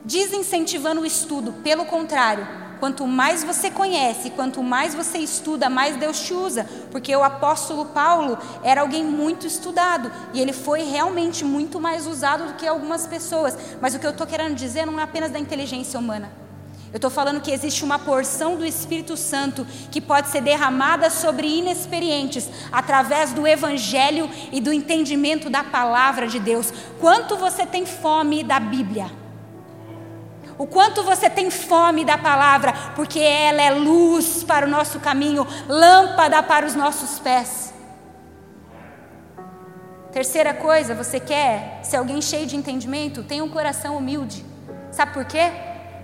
[0.05, 2.64] desincentivando o estudo, pelo contrário.
[2.79, 6.67] Quanto mais você conhece, quanto mais você estuda, mais Deus te usa.
[6.91, 12.47] Porque o apóstolo Paulo era alguém muito estudado e ele foi realmente muito mais usado
[12.47, 13.57] do que algumas pessoas.
[13.81, 16.31] Mas o que eu estou querendo dizer não é apenas da inteligência humana.
[16.95, 21.45] Eu estou falando que existe uma porção do Espírito Santo que pode ser derramada sobre
[21.45, 26.71] inexperientes através do Evangelho e do entendimento da palavra de Deus.
[26.99, 29.24] Quanto você tem fome da Bíblia?
[30.57, 35.45] O quanto você tem fome da palavra, porque ela é luz para o nosso caminho,
[35.67, 37.73] lâmpada para os nossos pés.
[40.13, 43.21] Terceira coisa, você quer ser alguém cheio de entendimento?
[43.21, 44.45] Tenha um coração humilde.
[44.89, 45.51] Sabe por quê?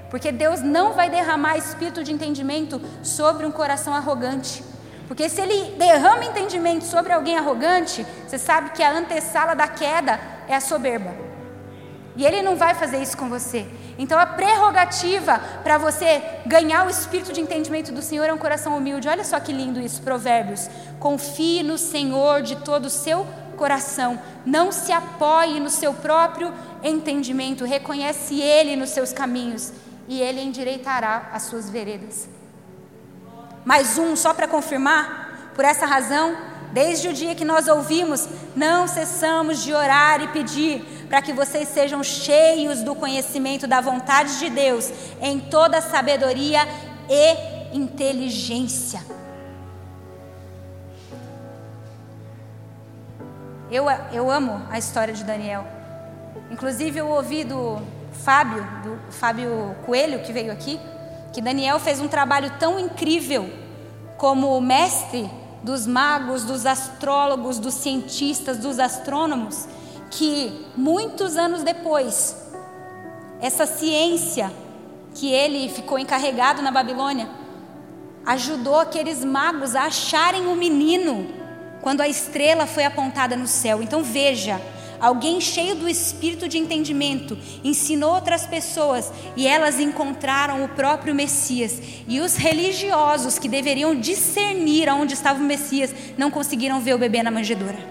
[0.10, 4.66] Porque Deus não vai derramar espírito de entendimento sobre um coração arrogante.
[5.08, 10.20] Porque se Ele derrama entendimento sobre alguém arrogante, você sabe que a antessala da queda
[10.46, 11.14] é a soberba.
[12.18, 13.66] E Ele não vai fazer isso com você.
[14.02, 18.76] Então a prerrogativa para você ganhar o espírito de entendimento do Senhor é um coração
[18.76, 19.08] humilde.
[19.08, 20.68] Olha só que lindo isso, Provérbios.
[21.00, 24.20] Confie no Senhor de todo o seu coração.
[24.44, 26.52] Não se apoie no seu próprio
[26.84, 27.64] entendimento.
[27.64, 29.72] Reconhece Ele nos seus caminhos
[30.08, 32.28] e Ele endireitará as suas veredas.
[33.64, 36.36] Mais um, só para confirmar, por essa razão,
[36.72, 41.68] Desde o dia que nós ouvimos, não cessamos de orar e pedir para que vocês
[41.68, 46.66] sejam cheios do conhecimento da vontade de Deus, em toda sabedoria
[47.10, 49.06] e inteligência.
[53.70, 55.68] Eu, eu amo a história de Daniel.
[56.50, 57.82] Inclusive, eu ouvi do
[58.24, 60.80] Fábio, do Fábio Coelho, que veio aqui,
[61.34, 63.52] que Daniel fez um trabalho tão incrível
[64.18, 65.30] como mestre
[65.62, 69.68] dos magos, dos astrólogos, dos cientistas, dos astrônomos,
[70.12, 72.36] que muitos anos depois,
[73.42, 74.52] essa ciência
[75.16, 77.30] que ele ficou encarregado na Babilônia,
[78.26, 81.28] ajudou aqueles magos a acharem o menino
[81.82, 83.82] quando a estrela foi apontada no céu.
[83.82, 84.62] Então veja,
[85.00, 91.82] alguém cheio do espírito de entendimento, ensinou outras pessoas e elas encontraram o próprio Messias.
[92.08, 97.24] E os religiosos que deveriam discernir aonde estava o Messias não conseguiram ver o bebê
[97.24, 97.91] na manjedoura.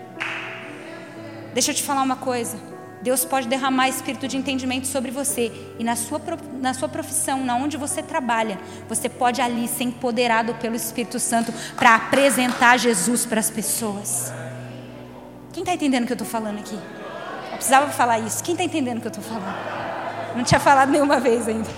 [1.52, 2.58] Deixa eu te falar uma coisa.
[3.02, 6.20] Deus pode derramar espírito de entendimento sobre você e na sua,
[6.60, 8.58] na sua profissão, na onde você trabalha,
[8.88, 14.30] você pode ali ser empoderado pelo Espírito Santo para apresentar Jesus para as pessoas.
[15.52, 16.74] Quem está entendendo o que eu estou falando aqui?
[16.74, 18.44] Eu precisava falar isso.
[18.44, 19.56] Quem está entendendo o que eu estou falando?
[20.36, 21.68] Não tinha falado nenhuma vez ainda.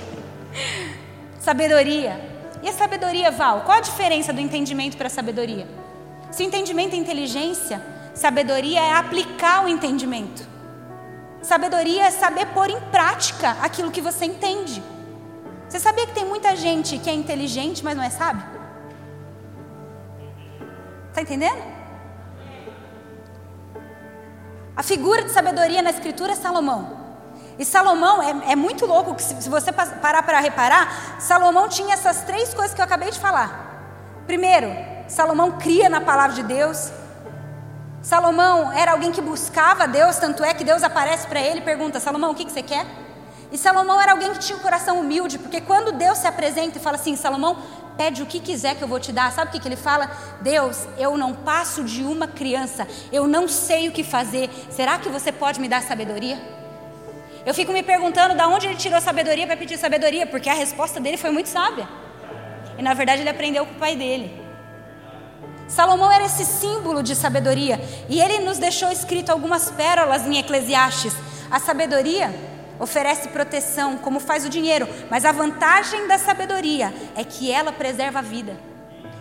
[1.39, 2.21] Sabedoria.
[2.63, 3.63] E a sabedoria, Val?
[3.63, 5.67] Qual a diferença do entendimento para a sabedoria?
[6.31, 7.83] Se o entendimento é inteligência,
[8.15, 10.47] sabedoria é aplicar o entendimento.
[11.43, 14.83] Sabedoria é saber pôr em prática aquilo que você entende.
[15.69, 18.45] Você sabia que tem muita gente que é inteligente, mas não é sábio?
[21.09, 21.63] Está entendendo?
[24.77, 27.03] A figura de sabedoria na Escritura é Salomão.
[27.59, 31.95] E Salomão é, é muito louco, que se, se você parar para reparar, Salomão tinha
[31.95, 34.23] essas três coisas que eu acabei de falar.
[34.27, 34.69] Primeiro,
[35.09, 36.91] Salomão cria na palavra de Deus.
[38.03, 42.01] Salomão era alguém que buscava Deus, tanto é que Deus aparece para ele e pergunta:
[42.01, 42.85] Salomão, o que, que você quer?
[43.53, 46.81] E Salomão era alguém que tinha um coração humilde, porque quando Deus se apresenta e
[46.81, 47.57] fala assim: Salomão,
[47.97, 50.11] pede o que quiser que eu vou te dar, sabe o que, que ele fala?
[50.41, 55.09] Deus, eu não passo de uma criança, eu não sei o que fazer, será que
[55.09, 56.41] você pode me dar sabedoria?
[57.47, 60.99] Eu fico me perguntando de onde ele tirou sabedoria para pedir sabedoria, porque a resposta
[60.99, 61.89] dele foi muito sábia.
[62.77, 64.42] E na verdade ele aprendeu com o pai dele.
[65.69, 71.15] Salomão era esse símbolo de sabedoria e ele nos deixou escrito algumas pérolas em Eclesiastes.
[71.51, 72.35] A sabedoria
[72.79, 78.19] oferece proteção, como faz o dinheiro, mas a vantagem da sabedoria é que ela preserva
[78.19, 78.57] a vida.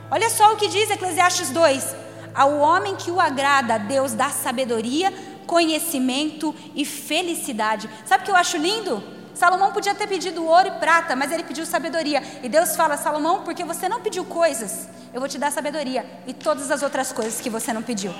[0.09, 1.95] Olha só o que diz Eclesiastes 2:
[2.33, 5.13] Ao homem que o agrada, Deus dá sabedoria,
[5.45, 7.89] conhecimento e felicidade.
[8.05, 9.20] Sabe o que eu acho lindo?
[9.41, 12.21] Salomão podia ter pedido ouro e prata, mas ele pediu sabedoria.
[12.43, 16.33] E Deus fala: Salomão, porque você não pediu coisas, eu vou te dar sabedoria e
[16.47, 18.13] todas as outras coisas que você não pediu.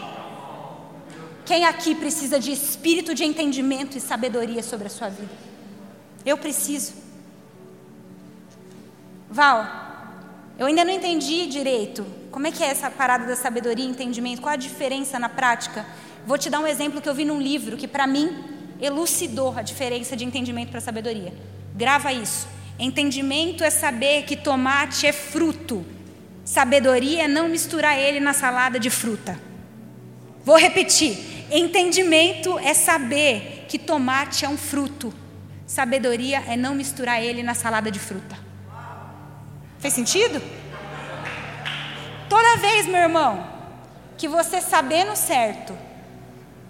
[1.46, 5.30] Quem aqui precisa de espírito de entendimento e sabedoria sobre a sua vida?
[6.26, 6.94] Eu preciso.
[9.30, 9.60] Val,
[10.58, 14.42] eu ainda não entendi direito como é que é essa parada da sabedoria e entendimento,
[14.42, 15.86] qual a diferença na prática.
[16.26, 18.51] Vou te dar um exemplo que eu vi num livro que para mim
[18.82, 21.34] elucidou a diferença de entendimento para sabedoria.
[21.76, 22.48] Grava isso.
[22.80, 25.86] Entendimento é saber que tomate é fruto.
[26.44, 29.40] Sabedoria é não misturar ele na salada de fruta.
[30.44, 31.46] Vou repetir.
[31.52, 35.14] Entendimento é saber que tomate é um fruto.
[35.68, 38.38] Sabedoria é não misturar ele na salada de fruta.
[39.80, 40.42] Fez sentido?
[42.28, 43.48] Toda vez, meu irmão,
[44.18, 45.78] que você sabendo certo,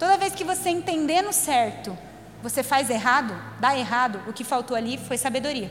[0.01, 1.95] Toda vez que você entender no certo,
[2.41, 5.69] você faz errado, dá errado, o que faltou ali foi sabedoria.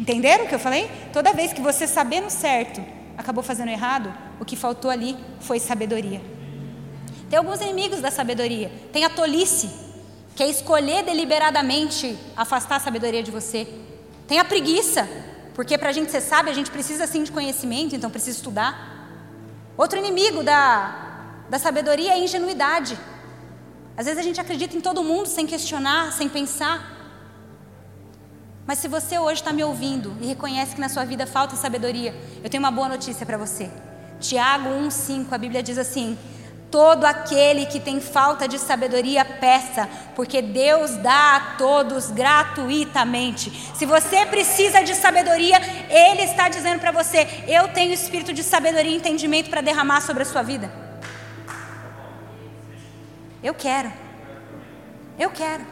[0.00, 0.90] Entenderam o que eu falei?
[1.12, 2.84] Toda vez que você sabendo certo,
[3.16, 6.20] acabou fazendo errado, o que faltou ali foi sabedoria.
[7.30, 8.72] Tem alguns inimigos da sabedoria.
[8.92, 9.70] Tem a tolice,
[10.34, 13.68] que é escolher deliberadamente afastar a sabedoria de você.
[14.26, 15.08] Tem a preguiça,
[15.54, 18.96] porque para a gente ser sábio, a gente precisa sim de conhecimento, então precisa estudar.
[19.76, 21.05] Outro inimigo da,
[21.48, 22.98] da sabedoria é ingenuidade.
[23.96, 26.94] Às vezes a gente acredita em todo mundo sem questionar, sem pensar.
[28.66, 32.14] Mas se você hoje está me ouvindo e reconhece que na sua vida falta sabedoria,
[32.42, 33.70] eu tenho uma boa notícia para você.
[34.20, 36.18] Tiago 1,5, a Bíblia diz assim:
[36.70, 43.52] Todo aquele que tem falta de sabedoria, peça, porque Deus dá a todos gratuitamente.
[43.74, 48.90] Se você precisa de sabedoria, Ele está dizendo para você: Eu tenho espírito de sabedoria
[48.90, 50.85] e entendimento para derramar sobre a sua vida.
[53.46, 53.92] Eu quero.
[55.16, 55.64] Eu quero.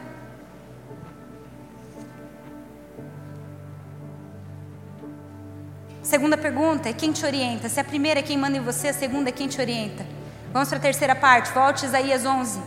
[6.01, 7.67] Segunda pergunta é quem te orienta?
[7.67, 10.07] Se a primeira é quem manda em você, a segunda é quem te orienta.
[10.53, 11.51] Vamos para a terceira parte.
[11.51, 12.61] Volte Isaías 11.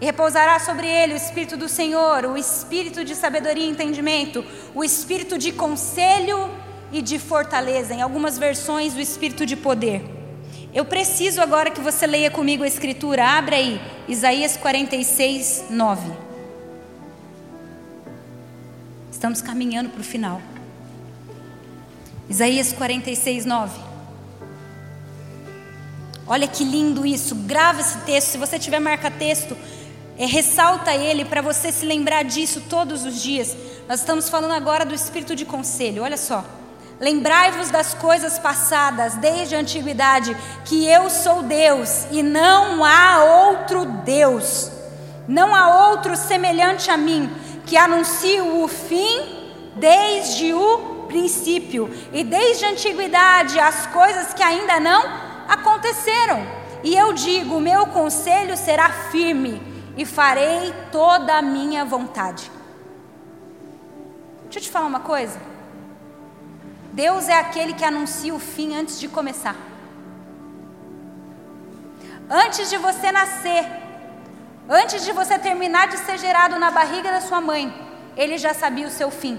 [0.00, 4.84] E repousará sobre ele o Espírito do Senhor, o Espírito de sabedoria e entendimento, o
[4.84, 6.48] Espírito de conselho
[6.92, 7.92] e de fortaleza.
[7.92, 10.17] Em algumas versões, o Espírito de poder.
[10.72, 13.24] Eu preciso agora que você leia comigo a escritura.
[13.24, 16.12] Abra aí, Isaías 46, 9.
[19.10, 20.40] Estamos caminhando para o final.
[22.28, 23.80] Isaías 46, 9.
[26.26, 27.34] Olha que lindo isso.
[27.34, 28.28] Grava esse texto.
[28.28, 29.56] Se você tiver marca-texto,
[30.18, 33.56] é, ressalta ele para você se lembrar disso todos os dias.
[33.88, 36.02] Nós estamos falando agora do espírito de conselho.
[36.02, 36.44] Olha só.
[37.00, 43.84] Lembrai-vos das coisas passadas desde a antiguidade, que eu sou Deus e não há outro
[43.84, 44.70] Deus.
[45.28, 47.30] Não há outro semelhante a mim,
[47.66, 54.80] que anuncio o fim desde o princípio e desde a antiguidade as coisas que ainda
[54.80, 55.02] não
[55.48, 56.44] aconteceram.
[56.82, 59.62] E eu digo: meu conselho será firme
[59.96, 62.50] e farei toda a minha vontade.
[64.44, 65.47] Deixa eu te falar uma coisa.
[67.02, 69.54] Deus é aquele que anuncia o fim antes de começar.
[72.28, 73.64] Antes de você nascer,
[74.68, 77.64] antes de você terminar de ser gerado na barriga da sua mãe,
[78.16, 79.36] Ele já sabia o seu fim.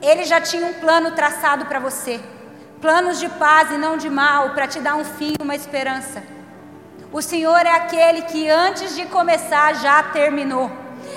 [0.00, 2.18] Ele já tinha um plano traçado para você
[2.80, 6.22] planos de paz e não de mal, para te dar um fim, uma esperança.
[7.12, 10.70] O Senhor é aquele que antes de começar já terminou.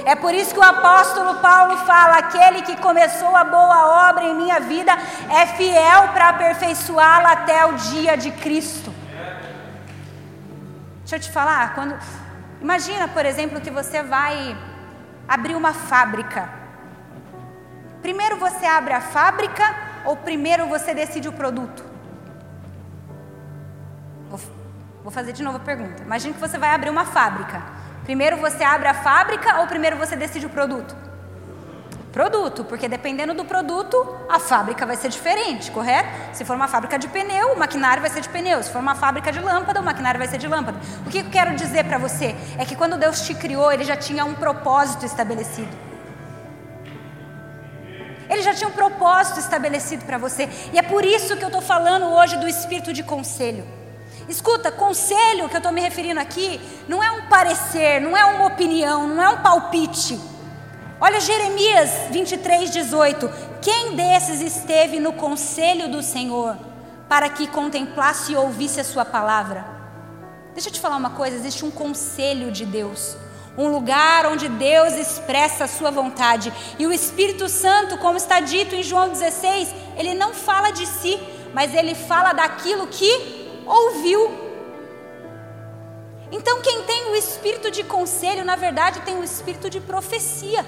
[0.06, 4.36] É por isso que o apóstolo Paulo fala: aquele que começou a boa obra em
[4.36, 4.92] minha vida
[5.30, 8.94] é fiel para aperfeiçoá-la até o dia de Cristo.
[11.00, 11.98] Deixa eu te falar, quando
[12.62, 14.56] imagina, por exemplo, que você vai
[15.28, 16.50] abrir uma fábrica.
[18.02, 21.92] Primeiro você abre a fábrica ou primeiro você decide o produto?
[25.04, 26.04] Vou, fazer de novo a pergunta.
[26.04, 27.62] Imagine que você vai abrir uma fábrica.
[28.12, 30.94] Primeiro você abre a fábrica ou primeiro você decide o produto?
[32.12, 33.96] Produto, porque dependendo do produto,
[34.28, 36.10] a fábrica vai ser diferente, correto?
[36.34, 38.62] Se for uma fábrica de pneu, o maquinário vai ser de pneu.
[38.62, 40.78] Se for uma fábrica de lâmpada, o maquinário vai ser de lâmpada.
[41.08, 43.96] O que eu quero dizer para você é que quando Deus te criou, Ele já
[43.96, 45.72] tinha um propósito estabelecido.
[48.30, 50.50] Ele já tinha um propósito estabelecido para você.
[50.74, 53.66] E é por isso que eu estou falando hoje do espírito de conselho.
[54.32, 58.46] Escuta, conselho que eu estou me referindo aqui não é um parecer, não é uma
[58.46, 60.18] opinião, não é um palpite.
[61.02, 63.30] Olha Jeremias 23, 18.
[63.62, 66.58] Quem desses esteve no conselho do Senhor
[67.10, 69.66] para que contemplasse e ouvisse a sua palavra?
[70.54, 73.18] Deixa eu te falar uma coisa: existe um conselho de Deus
[73.58, 76.54] um lugar onde Deus expressa a sua vontade.
[76.80, 81.20] E o Espírito Santo, como está dito em João 16, ele não fala de si,
[81.54, 84.32] mas ele fala daquilo que ouviu.
[86.32, 90.66] Então, quem tem o espírito de conselho, na verdade, tem o espírito de profecia.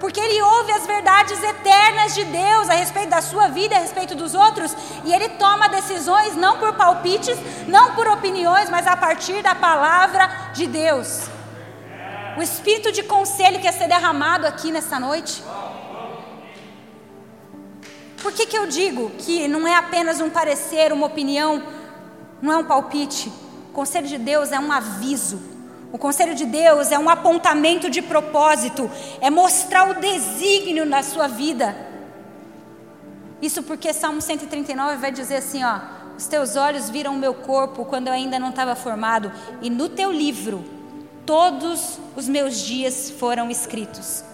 [0.00, 4.14] Porque ele ouve as verdades eternas de Deus a respeito da sua vida, a respeito
[4.14, 9.42] dos outros, e ele toma decisões não por palpites, não por opiniões, mas a partir
[9.42, 11.36] da palavra de Deus
[12.36, 15.42] o espírito de conselho quer ser derramado aqui nessa noite.
[18.22, 21.62] Por que, que eu digo que não é apenas um parecer, uma opinião,
[22.40, 23.32] não é um palpite?
[23.70, 25.40] O conselho de Deus é um aviso.
[25.92, 31.26] O conselho de Deus é um apontamento de propósito, é mostrar o desígnio da sua
[31.26, 31.74] vida.
[33.40, 35.80] Isso porque Salmo 139 vai dizer assim, ó:
[36.16, 39.88] Os teus olhos viram o meu corpo quando eu ainda não estava formado, e no
[39.88, 40.64] teu livro
[41.24, 44.24] todos os meus dias foram escritos.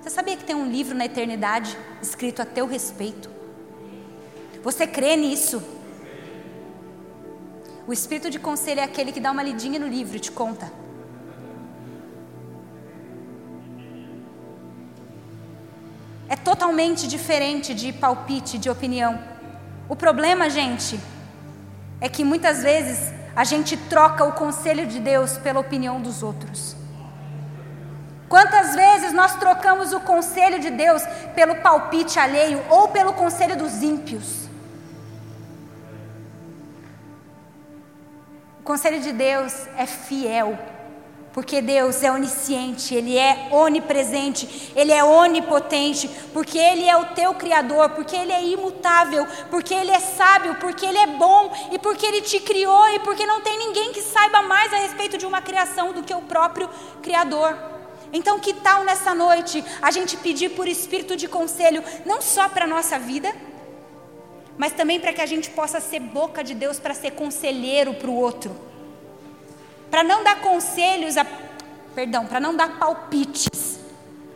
[0.00, 3.30] Você sabia que tem um livro na eternidade escrito a teu respeito?
[4.62, 5.62] Você crê nisso?
[7.86, 10.72] O espírito de conselho é aquele que dá uma lidinha no livro e te conta.
[16.26, 19.22] É totalmente diferente de palpite, de opinião.
[19.86, 20.98] O problema, gente,
[22.00, 26.74] é que muitas vezes a gente troca o conselho de Deus pela opinião dos outros.
[28.30, 31.02] Quantas vezes nós trocamos o conselho de Deus
[31.34, 34.43] pelo palpite alheio ou pelo conselho dos ímpios?
[38.64, 40.58] O conselho de Deus é fiel.
[41.34, 47.34] Porque Deus é onisciente, Ele é onipresente, Ele é onipotente, porque Ele é o teu
[47.34, 52.06] Criador, porque Ele é imutável, porque Ele é sábio, porque Ele é bom e porque
[52.06, 55.42] Ele te criou e porque não tem ninguém que saiba mais a respeito de uma
[55.42, 56.70] criação do que o próprio
[57.02, 57.58] Criador.
[58.14, 62.64] Então, que tal nessa noite a gente pedir por espírito de conselho, não só para
[62.64, 63.30] a nossa vida,
[64.56, 68.10] mas também para que a gente possa ser boca de Deus para ser conselheiro para
[68.10, 68.54] o outro
[69.94, 71.24] para não dar conselhos, a,
[71.94, 73.78] perdão, para não dar palpites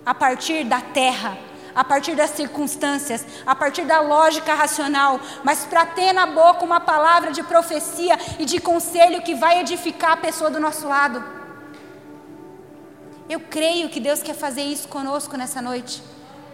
[0.06, 1.36] a partir da terra,
[1.74, 6.78] a partir das circunstâncias, a partir da lógica racional, mas para ter na boca uma
[6.78, 11.24] palavra de profecia e de conselho que vai edificar a pessoa do nosso lado.
[13.28, 16.00] Eu creio que Deus quer fazer isso conosco nessa noite,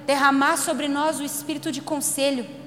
[0.07, 2.64] derramar sobre nós o espírito de conselho.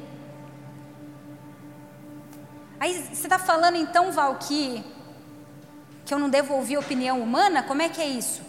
[2.80, 4.84] Aí você está falando então, Val, que
[6.06, 7.62] que eu não devo ouvir opinião humana?
[7.62, 8.42] Como é que é isso?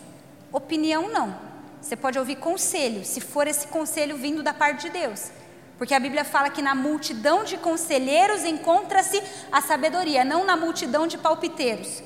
[0.53, 1.37] Opinião não.
[1.83, 5.31] Você pode ouvir conselho, se for esse conselho vindo da parte de Deus.
[5.77, 9.21] Porque a Bíblia fala que na multidão de conselheiros encontra-se
[9.51, 12.03] a sabedoria, não na multidão de palpiteiros.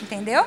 [0.00, 0.44] Entendeu?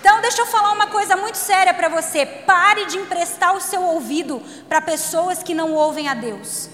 [0.00, 2.24] Então, deixa eu falar uma coisa muito séria para você.
[2.24, 6.68] Pare de emprestar o seu ouvido para pessoas que não ouvem a Deus.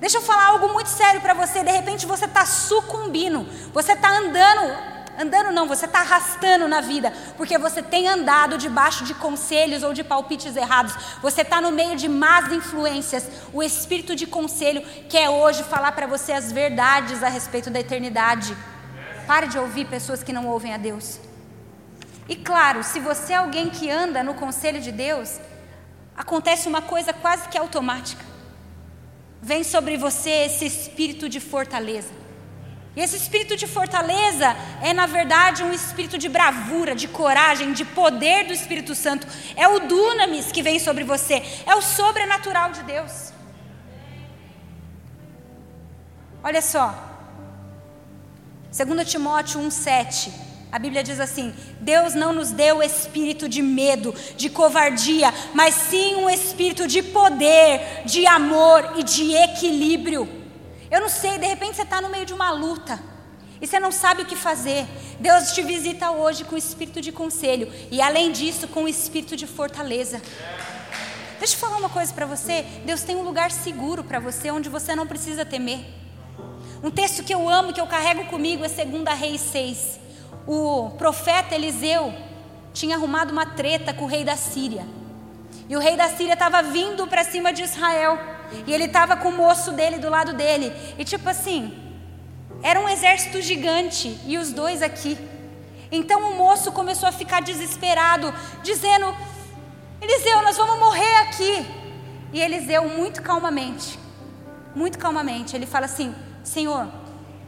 [0.00, 1.62] Deixa eu falar algo muito sério para você.
[1.62, 4.78] De repente você está sucumbindo, você está andando,
[5.18, 9.92] andando não, você está arrastando na vida, porque você tem andado debaixo de conselhos ou
[9.92, 10.94] de palpites errados.
[11.20, 13.28] Você está no meio de más influências.
[13.52, 18.56] O espírito de conselho quer hoje falar para você as verdades a respeito da eternidade.
[19.26, 21.20] Pare de ouvir pessoas que não ouvem a Deus.
[22.26, 25.38] E claro, se você é alguém que anda no conselho de Deus,
[26.16, 28.29] acontece uma coisa quase que automática.
[29.42, 32.20] Vem sobre você esse espírito de fortaleza.
[32.94, 37.84] E esse espírito de fortaleza é, na verdade, um espírito de bravura, de coragem, de
[37.84, 39.26] poder do Espírito Santo.
[39.56, 43.32] É o dunamis que vem sobre você, é o sobrenatural de Deus.
[46.42, 46.94] Olha só,
[48.72, 50.49] 2 Timóteo 1,7.
[50.72, 56.14] A Bíblia diz assim: Deus não nos deu espírito de medo, de covardia, mas sim
[56.16, 60.28] um espírito de poder, de amor e de equilíbrio.
[60.90, 63.00] Eu não sei, de repente você está no meio de uma luta
[63.60, 64.86] e você não sabe o que fazer.
[65.18, 70.22] Deus te visita hoje com espírito de conselho e, além disso, com espírito de fortaleza.
[71.38, 74.68] Deixa eu falar uma coisa para você: Deus tem um lugar seguro para você onde
[74.68, 75.80] você não precisa temer.
[76.82, 79.99] Um texto que eu amo, que eu carrego comigo, é 2 Reis 6
[80.52, 82.12] o profeta Eliseu
[82.72, 84.84] tinha arrumado uma treta com o rei da Síria.
[85.68, 88.18] E o rei da Síria estava vindo para cima de Israel.
[88.66, 90.72] E ele estava com o moço dele do lado dele.
[90.98, 91.72] E tipo assim,
[92.64, 95.16] era um exército gigante e os dois aqui.
[95.92, 98.34] Então o moço começou a ficar desesperado,
[98.64, 99.14] dizendo:
[100.02, 101.64] Eliseu, nós vamos morrer aqui.
[102.32, 103.96] E Eliseu, muito calmamente,
[104.74, 106.88] muito calmamente, ele fala assim: Senhor,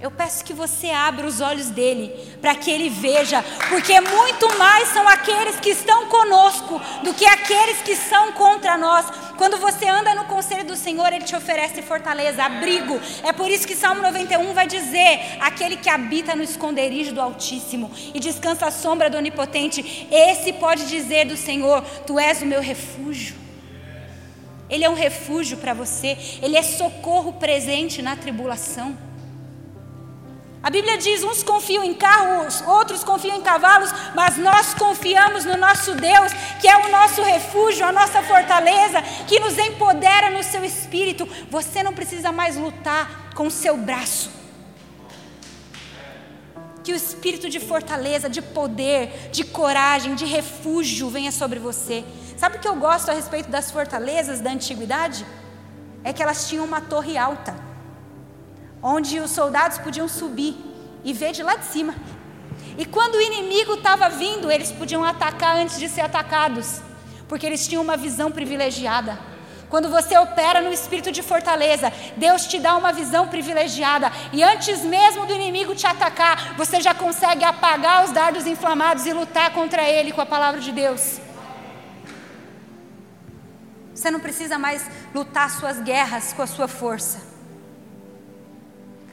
[0.03, 4.89] eu peço que você abra os olhos dele, para que ele veja, porque muito mais
[4.89, 9.07] são aqueles que estão conosco do que aqueles que são contra nós.
[9.39, 13.01] Quando você anda no conselho do Senhor, ele te oferece fortaleza, abrigo.
[13.23, 17.89] É por isso que Salmo 91 vai dizer: aquele que habita no esconderijo do Altíssimo
[18.13, 22.61] e descansa à sombra do Onipotente, esse pode dizer do Senhor: Tu és o meu
[22.61, 23.37] refúgio.
[24.69, 29.12] Ele é um refúgio para você, ele é socorro presente na tribulação.
[30.63, 35.57] A Bíblia diz: uns confiam em carros, outros confiam em cavalos, mas nós confiamos no
[35.57, 40.65] nosso Deus, que é o nosso refúgio, a nossa fortaleza, que nos empodera no seu
[40.65, 41.29] espírito.
[41.51, 44.31] Você não precisa mais lutar com o seu braço.
[46.85, 52.05] Que o espírito de fortaleza, de poder, de coragem, de refúgio venha sobre você.
[52.37, 55.25] Sabe o que eu gosto a respeito das fortalezas da antiguidade?
[56.05, 57.72] É que elas tinham uma torre alta
[58.83, 60.57] onde os soldados podiam subir
[61.05, 61.95] e ver de lá de cima.
[62.77, 66.81] E quando o inimigo estava vindo, eles podiam atacar antes de ser atacados,
[67.29, 69.19] porque eles tinham uma visão privilegiada.
[69.69, 74.83] Quando você opera no espírito de fortaleza, Deus te dá uma visão privilegiada, e antes
[74.83, 79.89] mesmo do inimigo te atacar, você já consegue apagar os dardos inflamados e lutar contra
[79.89, 81.21] ele com a palavra de Deus.
[83.95, 87.32] Você não precisa mais lutar suas guerras com a sua força.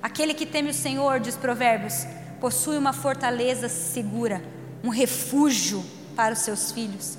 [0.02, 2.06] Aquele que teme o Senhor, diz Provérbios,
[2.40, 4.42] possui uma fortaleza segura,
[4.84, 5.84] um refúgio
[6.16, 7.18] para os seus filhos.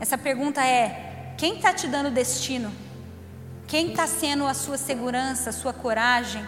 [0.00, 2.72] Essa pergunta é: quem está te dando destino?
[3.66, 6.44] Quem está sendo a sua segurança, a sua coragem?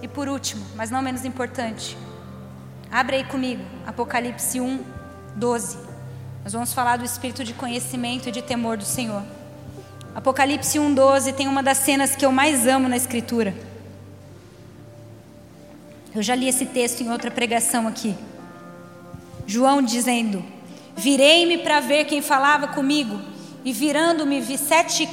[0.00, 1.96] E por último, mas não menos importante,
[2.90, 4.82] abre aí comigo, Apocalipse 1,
[5.36, 5.78] 12.
[6.42, 9.22] Nós vamos falar do espírito de conhecimento e de temor do Senhor.
[10.14, 13.54] Apocalipse 1, 12 tem uma das cenas que eu mais amo na Escritura.
[16.14, 18.14] Eu já li esse texto em outra pregação aqui.
[19.46, 20.44] João dizendo:
[20.94, 23.18] Virei-me para ver quem falava comigo,
[23.64, 25.08] e virando-me vi sete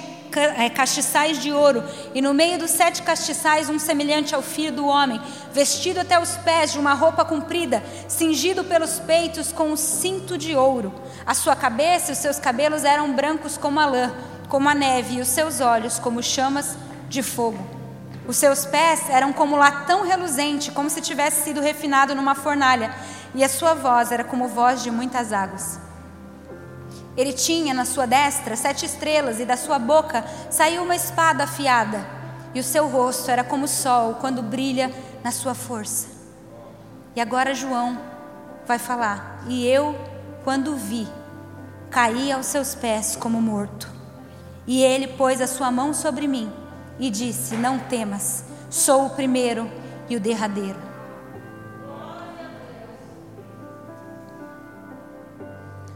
[0.57, 1.83] é, castiçais de ouro,
[2.13, 5.21] e no meio dos sete castiçais um semelhante ao filho do homem,
[5.53, 10.53] vestido até os pés de uma roupa comprida, cingido pelos peitos com um cinto de
[10.53, 10.93] ouro.
[11.25, 14.13] A sua cabeça e os seus cabelos eram brancos como a lã,
[14.49, 16.77] como a neve, e os seus olhos como chamas
[17.07, 17.78] de fogo.
[18.30, 22.93] Os seus pés eram como latão reluzente, como se tivesse sido refinado numa fornalha,
[23.34, 25.80] e a sua voz era como voz de muitas águas.
[27.17, 32.05] Ele tinha na sua destra sete estrelas, e da sua boca saiu uma espada afiada,
[32.53, 36.09] e o seu rosto era como o sol quando brilha na sua força.
[37.15, 37.97] E agora João
[38.63, 39.97] vai falar: E eu,
[40.43, 41.07] quando vi,
[41.89, 43.89] caí aos seus pés como morto.
[44.67, 46.59] E ele pôs a sua mão sobre mim
[46.99, 49.69] e disse: Não temas, sou o primeiro
[50.09, 50.89] e o derradeiro.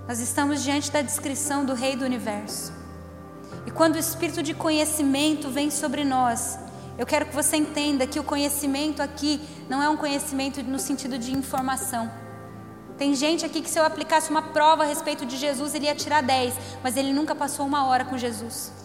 [0.08, 2.74] Nós estamos diante da descrição do Rei do Universo.
[3.66, 6.60] E quando o espírito de conhecimento vem sobre nós,
[6.98, 11.18] eu quero que você entenda que o conhecimento aqui não é um conhecimento no sentido
[11.18, 12.12] de informação.
[12.98, 15.96] Tem gente aqui que se eu aplicasse uma prova a respeito de Jesus, ele ia
[15.96, 18.83] tirar 10, mas ele nunca passou uma hora com Jesus.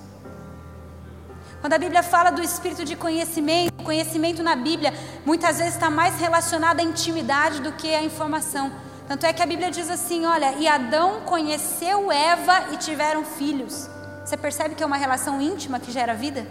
[1.60, 4.92] Quando a Bíblia fala do espírito de conhecimento, conhecimento na Bíblia
[5.24, 8.70] muitas vezes está mais relacionado à intimidade do que à informação.
[9.08, 13.88] Tanto é que a Bíblia diz assim: olha, e Adão conheceu Eva e tiveram filhos.
[14.24, 16.46] Você percebe que é uma relação íntima que gera vida?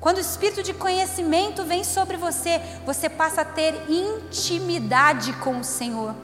[0.00, 5.64] Quando o espírito de conhecimento vem sobre você, você passa a ter intimidade com o
[5.64, 6.14] Senhor.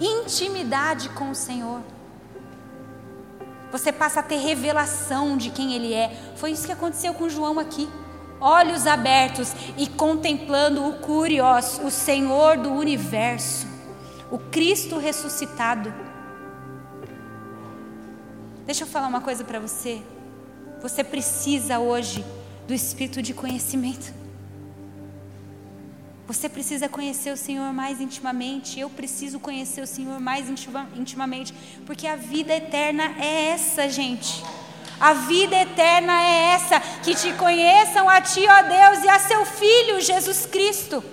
[0.00, 1.80] Intimidade com o Senhor.
[3.74, 6.16] Você passa a ter revelação de quem Ele é.
[6.36, 7.88] Foi isso que aconteceu com João aqui.
[8.40, 13.66] Olhos abertos e contemplando o Curios, o Senhor do universo,
[14.30, 15.92] o Cristo ressuscitado.
[18.64, 20.00] Deixa eu falar uma coisa para você.
[20.80, 22.24] Você precisa hoje
[22.68, 24.14] do espírito de conhecimento.
[26.26, 28.80] Você precisa conhecer o Senhor mais intimamente.
[28.80, 31.52] Eu preciso conhecer o Senhor mais intima, intimamente.
[31.84, 34.42] Porque a vida eterna é essa, gente.
[34.98, 39.44] A vida eterna é essa: que te conheçam a Ti, ó Deus, e a Seu
[39.44, 41.04] Filho, Jesus Cristo.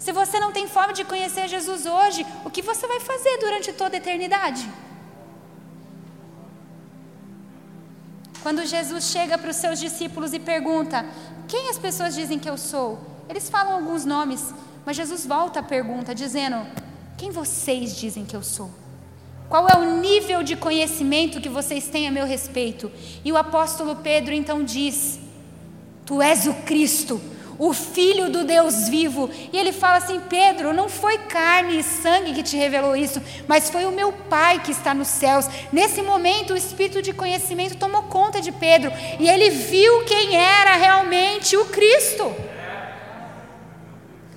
[0.00, 3.72] Se você não tem forma de conhecer Jesus hoje, o que você vai fazer durante
[3.72, 4.68] toda a eternidade?
[8.42, 11.06] Quando Jesus chega para os seus discípulos e pergunta:
[11.46, 13.13] Quem as pessoas dizem que eu sou?
[13.28, 14.52] Eles falam alguns nomes,
[14.84, 16.66] mas Jesus volta a pergunta, dizendo:
[17.16, 18.70] Quem vocês dizem que eu sou?
[19.48, 22.90] Qual é o nível de conhecimento que vocês têm a meu respeito?
[23.24, 25.18] E o apóstolo Pedro então diz:
[26.04, 27.20] Tu és o Cristo,
[27.58, 29.30] o Filho do Deus vivo.
[29.52, 33.70] E ele fala assim: Pedro, não foi carne e sangue que te revelou isso, mas
[33.70, 35.46] foi o meu Pai que está nos céus.
[35.72, 40.74] Nesse momento, o espírito de conhecimento tomou conta de Pedro e ele viu quem era
[40.74, 42.53] realmente o Cristo.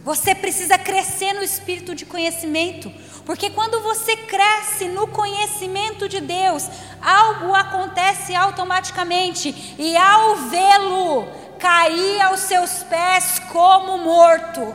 [0.07, 2.89] Você precisa crescer no espírito de conhecimento,
[3.25, 6.65] porque quando você cresce no conhecimento de Deus,
[7.01, 11.27] algo acontece automaticamente, e ao vê-lo,
[11.59, 14.73] cair aos seus pés como morto.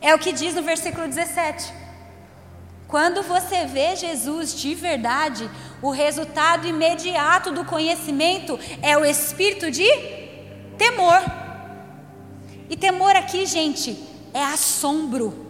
[0.00, 1.72] É o que diz no versículo 17.
[2.88, 5.48] Quando você vê Jesus de verdade,
[5.80, 9.88] o resultado imediato do conhecimento é o espírito de
[10.76, 11.22] temor.
[12.68, 15.46] E temor aqui, gente, é assombro.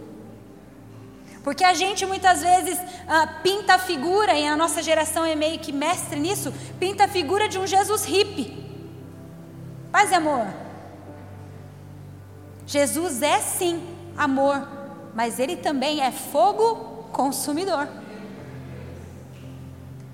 [1.43, 5.59] Porque a gente muitas vezes ah, pinta a figura, e a nossa geração é meio
[5.59, 8.65] que mestre nisso, pinta a figura de um Jesus hippie.
[9.91, 10.47] Paz e amor.
[12.65, 13.83] Jesus é sim
[14.17, 14.65] amor,
[15.13, 17.87] mas ele também é fogo consumidor.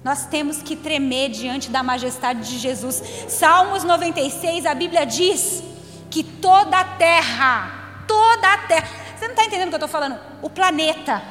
[0.03, 3.01] Nós temos que tremer diante da majestade de Jesus.
[3.29, 5.63] Salmos 96, a Bíblia diz
[6.09, 8.87] que toda a terra, toda a terra,
[9.17, 10.19] você não está entendendo o que eu estou falando?
[10.41, 11.21] O planeta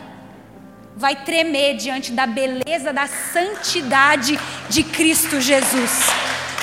[0.97, 6.07] vai tremer diante da beleza, da santidade de Cristo Jesus.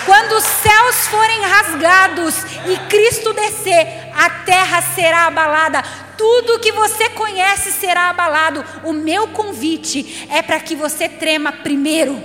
[0.05, 2.35] Quando os céus forem rasgados
[2.67, 5.83] e Cristo descer, a terra será abalada.
[6.17, 8.65] Tudo que você conhece será abalado.
[8.83, 12.21] O meu convite é para que você trema primeiro.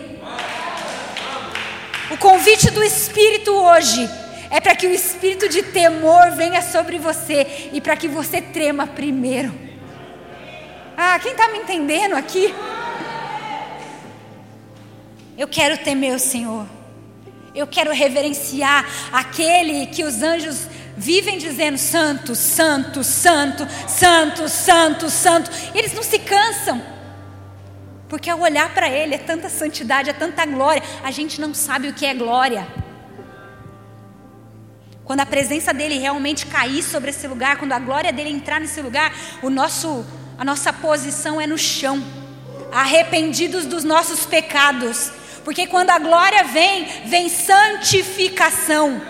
[2.11, 4.09] O convite do Espírito hoje
[4.55, 8.87] é para que o espírito de temor venha sobre você e para que você trema
[8.87, 9.53] primeiro.
[10.97, 12.55] Ah, quem está me entendendo aqui?
[15.37, 16.69] Eu quero temer o Senhor.
[17.53, 25.51] Eu quero reverenciar aquele que os anjos vivem dizendo santo, santo, santo, santo, santo, santo.
[25.75, 26.81] Eles não se cansam.
[28.09, 31.89] Porque ao olhar para ele é tanta santidade, é tanta glória, a gente não sabe
[31.89, 32.84] o que é glória.
[35.05, 38.81] Quando a presença dele realmente cair sobre esse lugar, quando a glória dele entrar nesse
[38.81, 40.05] lugar, o nosso
[40.37, 42.03] a nossa posição é no chão,
[42.73, 45.13] arrependidos dos nossos pecados
[45.45, 49.01] porque quando a glória vem, vem santificação.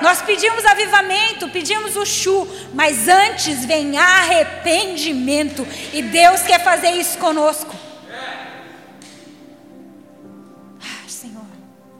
[0.00, 7.18] Nós pedimos avivamento, pedimos o chu, mas antes vem arrependimento, e Deus quer fazer isso
[7.18, 7.74] conosco.
[10.80, 11.46] Ah, Senhor,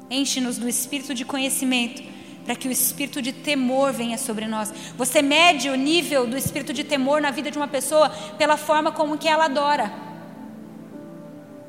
[0.08, 2.02] enche-nos do espírito de conhecimento,
[2.46, 4.72] para que o espírito de temor venha sobre nós.
[4.96, 8.92] Você mede o nível do espírito de temor na vida de uma pessoa pela forma
[8.92, 9.92] como que ela adora.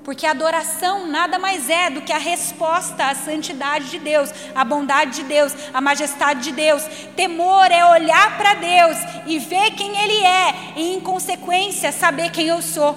[0.04, 4.64] Porque a adoração nada mais é do que a resposta à santidade de Deus, à
[4.64, 6.84] bondade de Deus, à majestade de Deus.
[7.16, 12.48] Temor é olhar para Deus e ver quem Ele é, e em consequência saber quem
[12.48, 12.96] eu sou.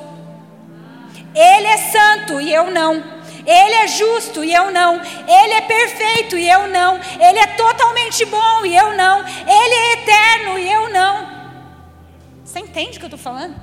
[1.35, 3.20] Ele é santo e eu não.
[3.51, 5.01] Ele é justo e eu não.
[5.01, 6.99] Ele é perfeito e eu não.
[6.99, 9.27] Ele é totalmente bom e eu não.
[9.27, 11.29] Ele é eterno e eu não.
[12.45, 13.57] Você entende o que eu estou falando?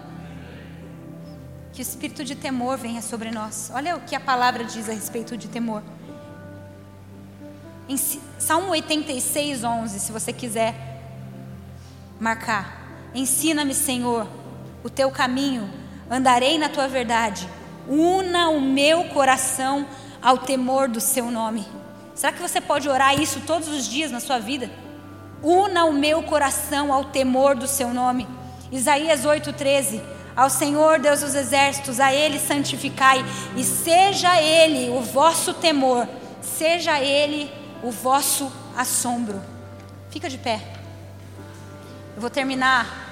[1.71, 3.71] Que o espírito de temor venha sobre nós.
[3.73, 5.81] Olha o que a palavra diz a respeito de temor.
[7.87, 10.75] Em Salmo 86, 11, se você quiser
[12.19, 13.09] marcar.
[13.15, 14.27] Ensina-me, Senhor,
[14.83, 15.71] o teu caminho,
[16.09, 17.47] andarei na tua verdade
[17.87, 19.87] una o meu coração
[20.21, 21.65] ao temor do seu nome.
[22.13, 24.69] Será que você pode orar isso todos os dias na sua vida?
[25.41, 28.27] Una o meu coração ao temor do seu nome.
[28.71, 30.01] Isaías 8,13.
[30.35, 33.25] Ao Senhor Deus dos exércitos, a Ele santificai,
[33.55, 36.07] e seja Ele o vosso temor,
[36.41, 39.41] seja Ele o vosso assombro.
[40.11, 40.61] Fica de pé.
[42.15, 43.09] Eu vou terminar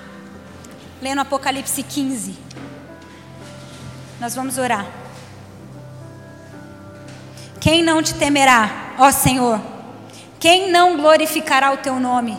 [1.02, 2.45] lendo Apocalipse 15.
[4.20, 4.86] Nós vamos orar.
[7.60, 9.60] Quem não te temerá, ó Senhor?
[10.40, 12.38] Quem não glorificará o teu nome?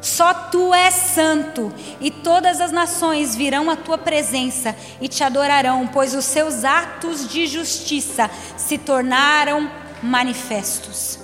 [0.00, 5.86] Só tu és santo, e todas as nações virão à tua presença e te adorarão,
[5.86, 9.70] pois os seus atos de justiça se tornaram
[10.02, 11.20] manifestos.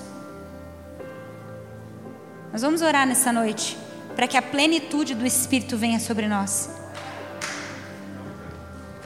[2.53, 3.76] Nós vamos orar nessa noite
[4.14, 6.78] para que a plenitude do Espírito venha sobre nós.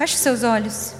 [0.03, 0.95] Feche seus olhos.